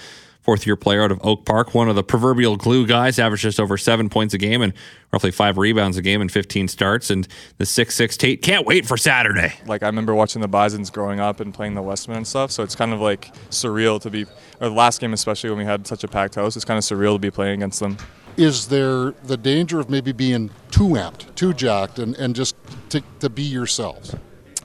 fourth 0.46 0.68
year 0.68 0.76
player 0.76 1.02
out 1.02 1.12
of 1.12 1.20
Oak 1.24 1.44
Park, 1.44 1.74
one 1.74 1.90
of 1.90 1.96
the 1.96 2.04
proverbial 2.04 2.56
glue 2.56 2.86
guys, 2.86 3.18
averaged 3.18 3.42
just 3.42 3.60
over 3.60 3.78
seven 3.78 4.10
points 4.10 4.34
a 4.36 4.38
game 4.38 4.62
and 4.62 4.74
roughly 5.12 5.32
five 5.32 5.58
rebounds 5.58 5.98
a 5.98 6.04
game 6.04 6.22
in 6.22 6.30
15 6.30 6.68
starts. 6.68 7.10
And 7.10 7.28
the 7.58 7.66
6'6 7.66 8.16
Tate 8.16 8.44
can't 8.44 8.66
wait 8.66 8.86
for 8.86 8.96
Saturday. 8.96 9.54
Like, 9.66 9.82
I 9.82 9.88
remember 9.88 10.14
watching 10.14 10.42
the 10.44 10.48
Bisons 10.48 10.92
growing 10.92 11.20
up 11.20 11.40
and 11.40 11.52
playing 11.52 11.74
the 11.74 11.82
Wesmen 11.82 12.18
and 12.18 12.28
stuff, 12.28 12.52
so 12.52 12.62
it's 12.62 12.76
kind 12.76 12.94
of 12.94 13.02
like 13.02 13.34
surreal 13.50 14.00
to 14.02 14.12
be, 14.12 14.26
or 14.62 14.70
the 14.70 14.76
last 14.76 15.02
game, 15.02 15.14
especially 15.14 15.50
when 15.50 15.58
we 15.60 15.66
had 15.66 15.88
such 15.88 16.04
a 16.04 16.08
packed 16.08 16.36
house, 16.36 16.56
it's 16.56 16.66
kind 16.66 16.78
of 16.78 16.84
surreal 16.84 17.16
to 17.16 17.20
be 17.20 17.32
playing 17.32 17.56
against 17.56 17.80
them. 17.80 17.98
Is 18.38 18.68
there 18.68 19.12
the 19.24 19.38
danger 19.38 19.80
of 19.80 19.90
maybe 19.90 20.12
being 20.12 20.52
too 20.70 20.90
amped, 20.90 21.34
too 21.36 21.54
jacked, 21.54 21.98
and, 21.98 22.16
and 22.18 22.36
just 22.36 22.56
to, 22.90 23.02
to 23.20 23.30
be 23.30 23.44
yourselves? 23.44 24.16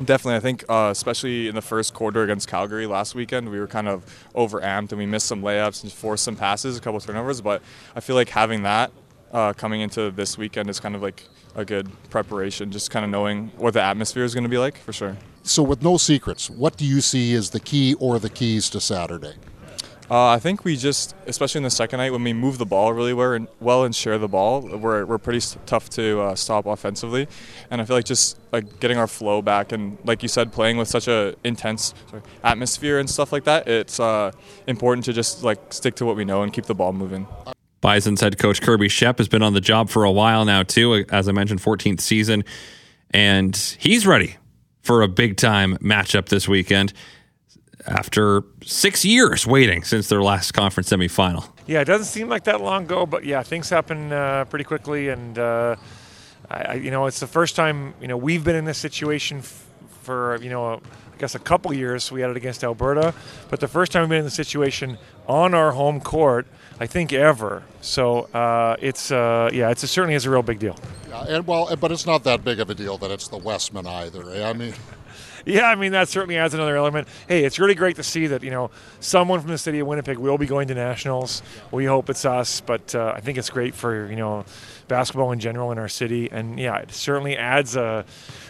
Definitely, 0.03 0.37
I 0.37 0.41
think 0.41 0.65
uh, 0.69 0.89
especially 0.91 1.49
in 1.49 1.55
the 1.55 1.63
first 1.63 1.93
quarter 1.93 2.23
against 2.23 2.49
Calgary 2.49 2.87
last 2.87 3.15
weekend, 3.15 3.51
we 3.51 3.61
were 3.61 3.67
kind 3.67 3.87
of 3.87 4.05
overamped 4.35 4.93
and 4.93 4.99
we 4.99 5.05
missed 5.05 5.27
some 5.27 5.43
layups 5.43 5.83
and 5.83 5.93
forced 5.93 6.25
some 6.25 6.37
passes, 6.37 6.79
a 6.79 6.81
couple 6.81 6.99
turnovers. 7.01 7.43
But 7.43 7.61
I 7.95 8.01
feel 8.01 8.17
like 8.17 8.31
having 8.31 8.63
that 8.63 8.93
uh, 9.31 9.53
coming 9.53 9.83
into 9.83 10.11
this 10.11 10.39
weekend 10.39 10.71
is 10.71 10.81
kind 10.81 10.95
of 10.95 11.03
like 11.03 11.25
a 11.55 11.65
good 11.67 11.91
preparation, 12.09 12.71
just 12.71 12.91
kind 12.91 13.05
of 13.05 13.11
knowing 13.11 13.49
what 13.57 13.75
the 13.75 13.83
atmosphere 13.83 14.25
is 14.25 14.33
going 14.33 14.45
to 14.45 14.51
be 14.51 14.59
like 14.59 14.79
for 14.79 14.93
sure. 14.93 15.17
So, 15.43 15.63
with 15.63 15.83
no 15.83 15.97
secrets, 15.97 16.49
what 16.49 16.77
do 16.77 16.87
you 16.87 17.01
see 17.01 17.35
as 17.35 17.51
the 17.51 17.61
key 17.61 17.95
or 17.95 18.19
the 18.19 18.31
keys 18.31 18.71
to 18.71 18.81
Saturday? 18.81 19.35
Uh, 20.11 20.31
I 20.31 20.41
think 20.41 20.65
we 20.65 20.77
just, 20.77 21.15
especially 21.29 21.61
in 21.61 21.63
the 21.63 21.71
second 21.71 21.99
night, 21.99 22.11
when 22.11 22.25
we 22.25 22.33
move 22.33 22.59
the 22.59 22.67
ball 22.67 22.93
really 22.93 23.15
well 23.15 23.85
and, 23.85 23.95
share 23.95 24.19
the 24.19 24.27
ball, 24.27 24.63
we're, 24.63 25.05
we're 25.05 25.19
pretty 25.19 25.41
tough 25.67 25.89
to 25.91 26.21
uh, 26.21 26.35
stop 26.35 26.67
offensively. 26.67 27.29
And 27.71 27.81
I 27.81 27.85
feel 27.85 27.97
like 27.97 28.07
just 28.07 28.41
like 28.51 28.81
getting 28.81 28.99
our 28.99 29.07
flow 29.07 29.41
back 29.41 29.71
and, 29.71 29.99
like 30.05 30.23
you 30.25 30.29
said, 30.29 30.53
playing 30.53 30.79
with 30.79 30.89
such 30.89 31.07
a 31.07 31.37
intense 31.45 31.95
sorry, 32.11 32.23
atmosphere 32.43 32.99
and 32.99 33.09
stuff 33.09 33.33
like 33.33 33.45
that, 33.45 33.69
it's 33.69 34.01
uh, 34.01 34.33
important 34.67 35.05
to 35.05 35.13
just 35.13 35.45
like 35.45 35.73
stick 35.73 35.95
to 35.97 36.05
what 36.05 36.17
we 36.17 36.25
know 36.25 36.43
and 36.43 36.53
keep 36.53 36.67
the 36.67 36.75
ball 36.75 36.93
moving. 36.93 37.29
Bison's 37.81 38.21
head 38.21 38.37
coach 38.37 38.61
Kirby 38.61 38.89
Schepp 38.89 39.19
has 39.19 39.29
been 39.29 39.43
on 39.43 39.55
the 39.55 39.61
job 39.61 39.91
for 39.91 40.03
a 40.03 40.11
while 40.11 40.45
now 40.45 40.65
too. 40.65 41.05
As 41.11 41.29
I 41.29 41.33
mentioned, 41.33 41.61
14th 41.61 42.01
season, 42.01 42.45
and 43.11 43.57
he's 43.79 44.09
ready 44.09 44.37
for 44.83 45.03
a 45.03 45.09
big 45.09 45.37
time 45.37 45.77
matchup 45.77 46.29
this 46.31 46.49
weekend 46.49 46.93
after 47.87 48.43
six 48.63 49.05
years 49.05 49.47
waiting 49.47 49.83
since 49.85 50.09
their 50.09 50.23
last 50.23 50.53
conference 50.53 50.91
semifinal. 50.91 51.49
Yeah, 51.67 51.81
it 51.81 51.87
doesn't 51.87 52.07
seem 52.07 52.29
like 52.29 52.45
that 52.45 52.61
long 52.61 52.85
ago, 52.85 53.07
but 53.07 53.25
yeah, 53.25 53.43
things 53.43 53.71
happen 53.71 54.13
uh, 54.13 54.45
pretty 54.47 54.65
quickly, 54.65 55.09
and 55.09 55.39
uh, 55.39 55.77
I, 56.51 56.75
you 56.75 56.91
know, 56.91 57.07
it's 57.07 57.21
the 57.21 57.27
first 57.27 57.57
time 57.57 57.95
you 58.01 58.09
know 58.09 58.17
we've 58.17 58.45
been 58.45 58.57
in 58.57 58.65
this 58.65 58.79
situation 58.79 59.39
f- 59.39 59.67
for 60.03 60.39
you 60.43 60.51
know. 60.51 60.81
I 61.13 61.21
guess 61.21 61.35
a 61.35 61.39
couple 61.39 61.71
years 61.75 62.11
we 62.11 62.23
had 62.23 62.31
it 62.31 62.39
against 62.39 62.65
Alberta, 62.65 63.13
but 63.51 63.61
the 63.61 63.69
first 63.69 63.93
time 63.93 64.05
we've 64.05 64.09
been 64.09 64.21
in 64.21 64.25
the 64.25 64.31
situation 64.31 64.97
on 65.29 65.53
our 65.53 65.73
home 65.73 66.01
court, 66.01 66.47
I 66.81 66.87
think 66.87 67.13
ever. 67.13 67.63
So 67.83 68.21
uh, 68.33 68.77
it's 68.81 69.13
uh, 69.13 69.51
yeah, 69.53 69.69
it's, 69.69 69.85
it 69.85 69.89
certainly 69.89 70.15
is 70.15 70.25
a 70.25 70.31
real 70.31 70.43
big 70.43 70.59
deal. 70.59 70.77
Yeah, 71.11 71.25
and 71.29 71.47
well, 71.47 71.77
but 71.77 71.93
it's 71.93 72.07
not 72.07 72.25
that 72.25 72.43
big 72.43 72.59
of 72.59 72.71
a 72.71 72.75
deal 72.75 72.97
that 72.97 73.11
it's 73.11 73.29
the 73.29 73.37
Wesmen 73.37 73.87
either. 73.87 74.31
Eh? 74.31 74.49
I 74.49 74.55
mean, 74.55 74.73
yeah, 75.45 75.67
I 75.67 75.75
mean 75.75 75.93
that 75.93 76.09
certainly 76.09 76.37
adds 76.37 76.55
another 76.55 76.77
element. 76.77 77.09
Hey, 77.29 77.45
it's 77.45 77.59
really 77.59 77.75
great 77.75 77.97
to 77.97 78.03
see 78.03 78.27
that 78.29 78.43
you 78.43 78.51
know 78.51 78.71
someone 79.01 79.41
from 79.41 79.51
the 79.51 79.59
city 79.59 79.81
of 79.81 79.87
Winnipeg 79.87 80.19
will 80.19 80.39
be 80.39 80.47
going 80.47 80.69
to 80.69 80.75
nationals. 80.75 81.43
We 81.71 81.85
hope 81.85 82.11
it's 82.11 82.25
us, 82.25 82.61
but 82.61 82.95
uh, 82.95 83.13
I 83.17 83.21
think 83.21 83.39
it's 83.39 83.51
great 83.51 83.75
for 83.75 84.09
you 84.09 84.17
know 84.17 84.45
basketball 84.89 85.33
in 85.33 85.41
general 85.41 85.73
in 85.73 85.79
our 85.79 85.89
city, 85.89 86.31
and 86.31 86.59
yeah, 86.59 86.79
it 86.79 86.93
certainly 86.93 87.37
adds 87.37 87.77
a 87.77 88.05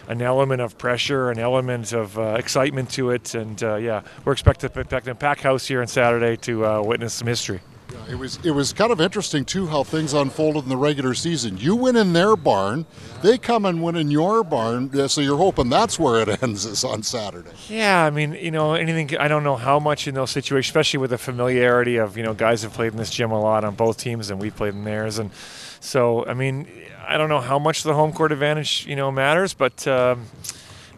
an 0.07 0.21
element 0.21 0.61
of 0.61 0.77
pressure, 0.77 1.29
an 1.29 1.39
element 1.39 1.93
of 1.93 2.17
uh, 2.17 2.35
excitement 2.37 2.89
to 2.91 3.11
it, 3.11 3.35
and 3.35 3.61
uh, 3.63 3.75
yeah, 3.75 4.01
we're 4.25 4.33
expected 4.33 4.73
to 4.73 4.85
pack 4.85 5.07
a 5.07 5.15
pack 5.15 5.39
house 5.39 5.67
here 5.67 5.81
on 5.81 5.87
Saturday 5.87 6.35
to 6.37 6.65
uh, 6.65 6.81
witness 6.81 7.13
some 7.13 7.27
history. 7.27 7.61
It 8.09 8.15
was 8.15 8.39
it 8.43 8.51
was 8.51 8.73
kind 8.73 8.91
of 8.91 8.99
interesting 8.99 9.45
too 9.45 9.67
how 9.67 9.83
things 9.83 10.13
unfolded 10.13 10.63
in 10.63 10.69
the 10.69 10.77
regular 10.77 11.13
season. 11.13 11.57
You 11.57 11.75
win 11.75 11.95
in 11.95 12.13
their 12.13 12.35
barn, 12.35 12.85
they 13.21 13.37
come 13.37 13.65
and 13.65 13.81
win 13.81 13.95
in 13.95 14.11
your 14.11 14.43
barn, 14.43 15.07
so 15.07 15.21
you're 15.21 15.37
hoping 15.37 15.69
that's 15.69 15.97
where 15.97 16.21
it 16.21 16.43
ends 16.43 16.65
is 16.65 16.83
on 16.83 17.03
Saturday. 17.03 17.51
Yeah, 17.69 18.03
I 18.03 18.09
mean, 18.09 18.33
you 18.33 18.51
know, 18.51 18.73
anything. 18.73 19.17
I 19.17 19.27
don't 19.27 19.43
know 19.43 19.55
how 19.55 19.79
much 19.79 20.07
in 20.07 20.15
those 20.15 20.31
situations, 20.31 20.69
especially 20.69 20.99
with 20.99 21.11
the 21.11 21.17
familiarity 21.17 21.97
of 21.97 22.17
you 22.17 22.23
know 22.23 22.33
guys 22.33 22.63
have 22.63 22.73
played 22.73 22.91
in 22.91 22.97
this 22.97 23.11
gym 23.11 23.31
a 23.31 23.39
lot 23.39 23.63
on 23.63 23.75
both 23.75 23.97
teams, 23.97 24.29
and 24.29 24.41
we've 24.41 24.55
played 24.55 24.73
in 24.73 24.83
theirs, 24.83 25.19
and 25.19 25.31
so 25.79 26.25
I 26.25 26.33
mean, 26.33 26.67
I 27.07 27.17
don't 27.17 27.29
know 27.29 27.41
how 27.41 27.59
much 27.59 27.83
the 27.83 27.93
home 27.93 28.11
court 28.11 28.31
advantage 28.31 28.85
you 28.87 28.95
know 28.95 29.11
matters, 29.11 29.53
but. 29.53 29.87
Um, 29.87 30.25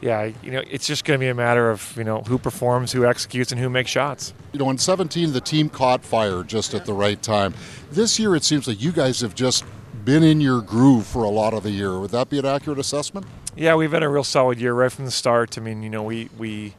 yeah, 0.04 0.32
you 0.44 0.52
know, 0.52 0.62
it's 0.70 0.86
just 0.86 1.06
going 1.06 1.18
to 1.18 1.24
be 1.24 1.30
a 1.30 1.34
matter 1.34 1.72
of 1.72 1.96
you 1.96 2.04
know 2.04 2.22
who 2.24 2.38
performs, 2.38 2.92
who 2.92 3.06
executes, 3.06 3.54
and 3.54 3.62
who 3.62 3.70
makes 3.70 3.90
shots. 3.90 4.34
You 4.52 4.60
know, 4.60 4.70
in 4.70 4.78
17, 4.78 5.32
the 5.32 5.40
team 5.40 5.70
caught 5.70 6.04
fire 6.04 6.44
just 6.44 6.74
at 6.74 6.86
the 6.86 6.92
right 6.92 7.22
time. 7.22 7.54
This 7.90 8.20
year, 8.20 8.36
it 8.36 8.44
seems 8.44 8.68
like 8.68 8.82
you 8.82 8.92
guys 8.92 9.22
have 9.22 9.34
just 9.34 9.64
been 10.04 10.22
in 10.22 10.42
your 10.42 10.62
groove 10.62 11.08
for 11.08 11.24
a 11.24 11.30
lot 11.30 11.54
of 11.54 11.64
the 11.64 11.72
year. 11.72 11.98
Would 11.98 12.12
that 12.12 12.30
be 12.30 12.38
an 12.38 12.46
accurate 12.46 12.80
assessment? 12.80 13.26
Yeah, 13.56 13.76
we've 13.76 13.94
had 13.94 14.04
a 14.04 14.10
real 14.10 14.26
solid 14.26 14.60
year 14.60 14.74
right 14.74 14.92
from 14.92 15.06
the 15.06 15.12
start. 15.12 15.58
I 15.58 15.62
mean, 15.62 15.82
you 15.84 15.90
know, 15.90 16.04
we 16.04 16.30
we 16.38 16.76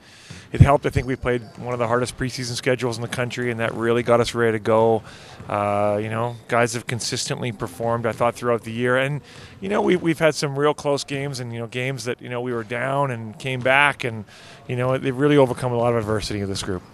it 0.55 0.61
helped. 0.61 0.87
I 0.87 0.91
think 0.91 1.09
we 1.09 1.17
played 1.17 1.43
one 1.59 1.73
of 1.73 1.81
the 1.81 1.89
hardest 1.89 2.17
preseason 2.17 2.55
schedules 2.55 2.97
in 2.97 3.03
the 3.03 3.09
country, 3.09 3.51
and 3.51 3.59
that 3.59 3.75
really 3.75 4.05
got 4.05 4.21
us 4.21 4.37
ready 4.37 4.53
to 4.53 4.63
go. 4.63 5.03
Uh, 5.49 5.99
you 6.01 6.09
know, 6.09 6.37
guys 6.47 6.75
have 6.75 6.87
consistently 6.87 7.51
performed. 7.51 8.07
I 8.07 8.13
thought 8.13 8.37
throughout 8.37 8.63
the 8.63 8.71
year, 8.71 8.97
and 8.97 9.21
you 9.61 9.69
know, 9.69 9.83
we, 9.83 9.97
we've 9.97 10.21
had 10.21 10.37
some 10.37 10.57
real 10.57 10.73
close 10.73 11.03
games, 11.03 11.41
and 11.41 11.53
you 11.53 11.59
know, 11.59 11.67
games 11.67 12.05
that 12.05 12.23
you 12.23 12.29
know 12.29 12.41
we 12.41 12.53
were 12.53 12.63
down 12.63 13.11
and 13.11 13.37
came 13.37 13.59
back, 13.59 14.05
and 14.05 14.25
you 14.69 14.77
know, 14.77 14.97
they've 14.97 15.17
really 15.17 15.37
overcome 15.37 15.73
a 15.73 15.77
lot 15.77 15.93
of 15.93 15.99
adversity 15.99 16.39
in 16.41 16.49
this 16.49 16.63
group. 16.63 16.85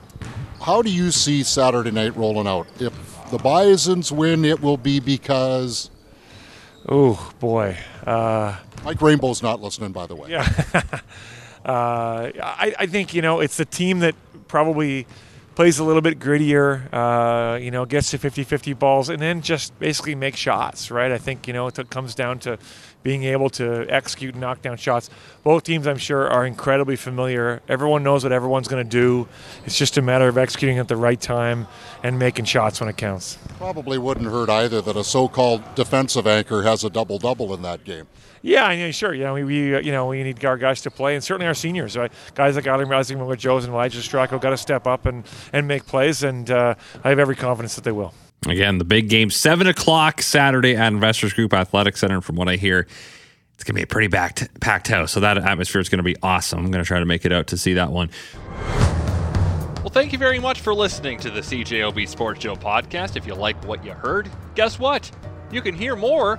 How 0.63 0.81
do 0.81 0.91
you 0.91 1.11
see 1.11 1.43
Saturday 1.43 1.91
night 1.91 2.17
rolling 2.17 2.47
out? 2.47 2.67
If 2.81 2.95
the 3.31 3.37
Bisons 3.37 4.11
win, 4.11 4.47
it 4.47 4.63
will 4.63 4.79
be 4.79 5.01
because. 5.01 5.91
Oh 6.89 7.31
boy, 7.41 7.77
uh, 8.07 8.57
Mike 8.85 9.03
Rainbow's 9.03 9.43
not 9.43 9.61
listening, 9.61 9.93
by 9.93 10.07
the 10.07 10.17
way. 10.17 10.31
Yeah. 10.31 10.49
Uh, 11.65 12.31
I, 12.43 12.75
I, 12.79 12.87
think 12.87 13.13
you 13.13 13.21
know 13.21 13.41
it's 13.41 13.59
the 13.59 13.67
team 13.67 13.99
that 14.01 14.15
probably 14.49 15.07
plays 15.55 15.79
a 15.79 15.85
little 15.85 16.01
bit 16.01 16.19
grittier, 16.19 16.89
uh, 16.91 17.59
you 17.59 17.71
know, 17.71 17.85
gets 17.85 18.13
to 18.13 18.19
50-50 18.19 18.79
balls, 18.79 19.11
and 19.11 19.21
then 19.21 19.43
just 19.43 19.79
basically 19.79 20.15
make 20.15 20.35
shots, 20.37 20.91
right? 20.91 21.13
I 21.13 21.19
think 21.19 21.47
you 21.47 21.53
know 21.53 21.67
it 21.67 21.91
comes 21.91 22.15
down 22.15 22.39
to 22.41 22.59
being 23.03 23.25
able 23.25 23.51
to 23.51 23.87
execute 23.89 24.35
and 24.35 24.41
knock 24.41 24.63
down 24.63 24.79
shots. 24.79 25.11
Both 25.43 25.65
teams, 25.65 25.87
I'm 25.87 25.99
sure, 25.99 26.29
are 26.29 26.47
incredibly 26.47 26.97
familiar. 26.97 27.61
Everyone 27.69 28.03
knows 28.03 28.23
what 28.23 28.33
everyone's 28.33 28.69
going 28.69 28.85
to 28.85 28.91
do. 28.91 29.29
It's 29.67 29.77
just 29.77 29.99
a 29.99 30.03
matter 30.03 30.29
of 30.29 30.39
executing 30.39 30.79
at 30.79 30.89
the 30.89 30.97
right 30.97 31.21
time 31.21 31.67
and 32.03 32.19
making 32.19 32.47
shots 32.47 32.81
when 32.81 32.89
it 32.89 32.97
counts. 32.97 33.39
Probably 33.59 33.99
wouldn't 33.99 34.27
hurt 34.27 34.49
either 34.49 34.81
that 34.83 34.97
a 34.97 35.05
so-called 35.05 35.63
defensive 35.75 36.27
anchor 36.27 36.63
has 36.63 36.85
a 36.85 36.91
double-double 36.91 37.53
in 37.55 37.63
that 37.63 37.85
game. 37.85 38.07
Yeah, 38.43 38.65
I 38.65 38.77
mean, 38.77 38.93
sure. 38.93 39.13
You 39.13 39.25
know, 39.25 39.35
we, 39.35 39.45
we 39.45 39.75
uh, 39.75 39.81
you 39.81 39.93
know 39.93 40.07
we 40.07 40.23
need 40.23 40.43
our 40.45 40.57
guys 40.57 40.81
to 40.83 40.91
play, 40.91 41.15
and 41.15 41.23
certainly 41.23 41.47
our 41.47 41.55
seniors, 41.55 41.97
right? 41.97 42.11
Guys 42.35 42.57
like 42.57 42.67
Adam 42.67 42.89
Rising 42.89 43.25
with 43.25 43.39
Joes 43.39 43.65
and 43.65 43.75
Elijah 43.75 43.99
Stracco 43.99 44.41
got 44.41 44.51
to 44.51 44.57
step 44.57 44.87
up 44.87 45.07
and 45.07 45.25
and 45.53 45.69
make 45.69 45.87
plays, 45.87 46.23
and 46.23 46.51
uh, 46.51 46.75
I 47.05 47.11
have 47.11 47.19
every 47.19 47.37
confidence 47.37 47.75
that 47.75 47.85
they 47.85 47.93
will. 47.93 48.15
Again, 48.49 48.79
the 48.79 48.85
big 48.85 49.11
game, 49.11 49.31
seven 49.31 49.67
o'clock 49.67 50.23
Saturday 50.23 50.75
at 50.75 50.93
Investors 50.93 51.35
Group 51.35 51.53
Athletic 51.53 51.97
Center. 51.97 52.15
And 52.17 52.25
from 52.25 52.37
what 52.37 52.49
I 52.49 52.57
hear, 52.57 52.87
it's 53.55 53.65
going 53.65 53.75
to 53.75 53.79
be 53.79 53.83
a 53.83 53.87
pretty 53.87 54.09
packed, 54.09 54.49
packed 54.61 54.89
house. 54.89 55.13
So 55.13 55.21
that 55.21 55.37
atmosphere 55.37 55.83
is 55.83 55.91
going 55.91 55.99
to 55.99 56.03
be 56.03 56.17
awesome. 56.23 56.61
I'm 56.61 56.71
going 56.71 56.83
to 56.83 56.89
try 56.89 56.99
to 56.99 57.05
make 57.05 57.27
it 57.27 57.33
out 57.33 57.49
to 57.49 57.59
see 57.59 57.75
that 57.75 57.93
one. 57.93 58.09
Well, 59.81 59.91
thank 59.91 60.13
you 60.13 60.19
very 60.19 60.39
much 60.39 60.61
for 60.61 60.73
listening 60.73 61.19
to 61.21 61.31
the 61.31 61.41
CJOB 61.41 62.09
Sports 62.09 62.43
Show 62.43 62.57
podcast. 62.57 63.17
If 63.17 63.27
you 63.27 63.35
like 63.35 63.63
what 63.67 63.85
you 63.85 63.93
heard, 63.93 64.31
guess 64.55 64.79
what? 64.79 65.11
You 65.53 65.61
can 65.61 65.75
hear 65.75 65.95
more 65.95 66.39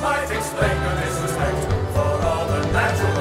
might 0.00 0.30
explain 0.30 0.82
your 0.82 0.94
disrespect 1.00 1.72
for 1.92 2.26
all 2.26 2.46
the 2.46 2.72
natural. 2.72 3.17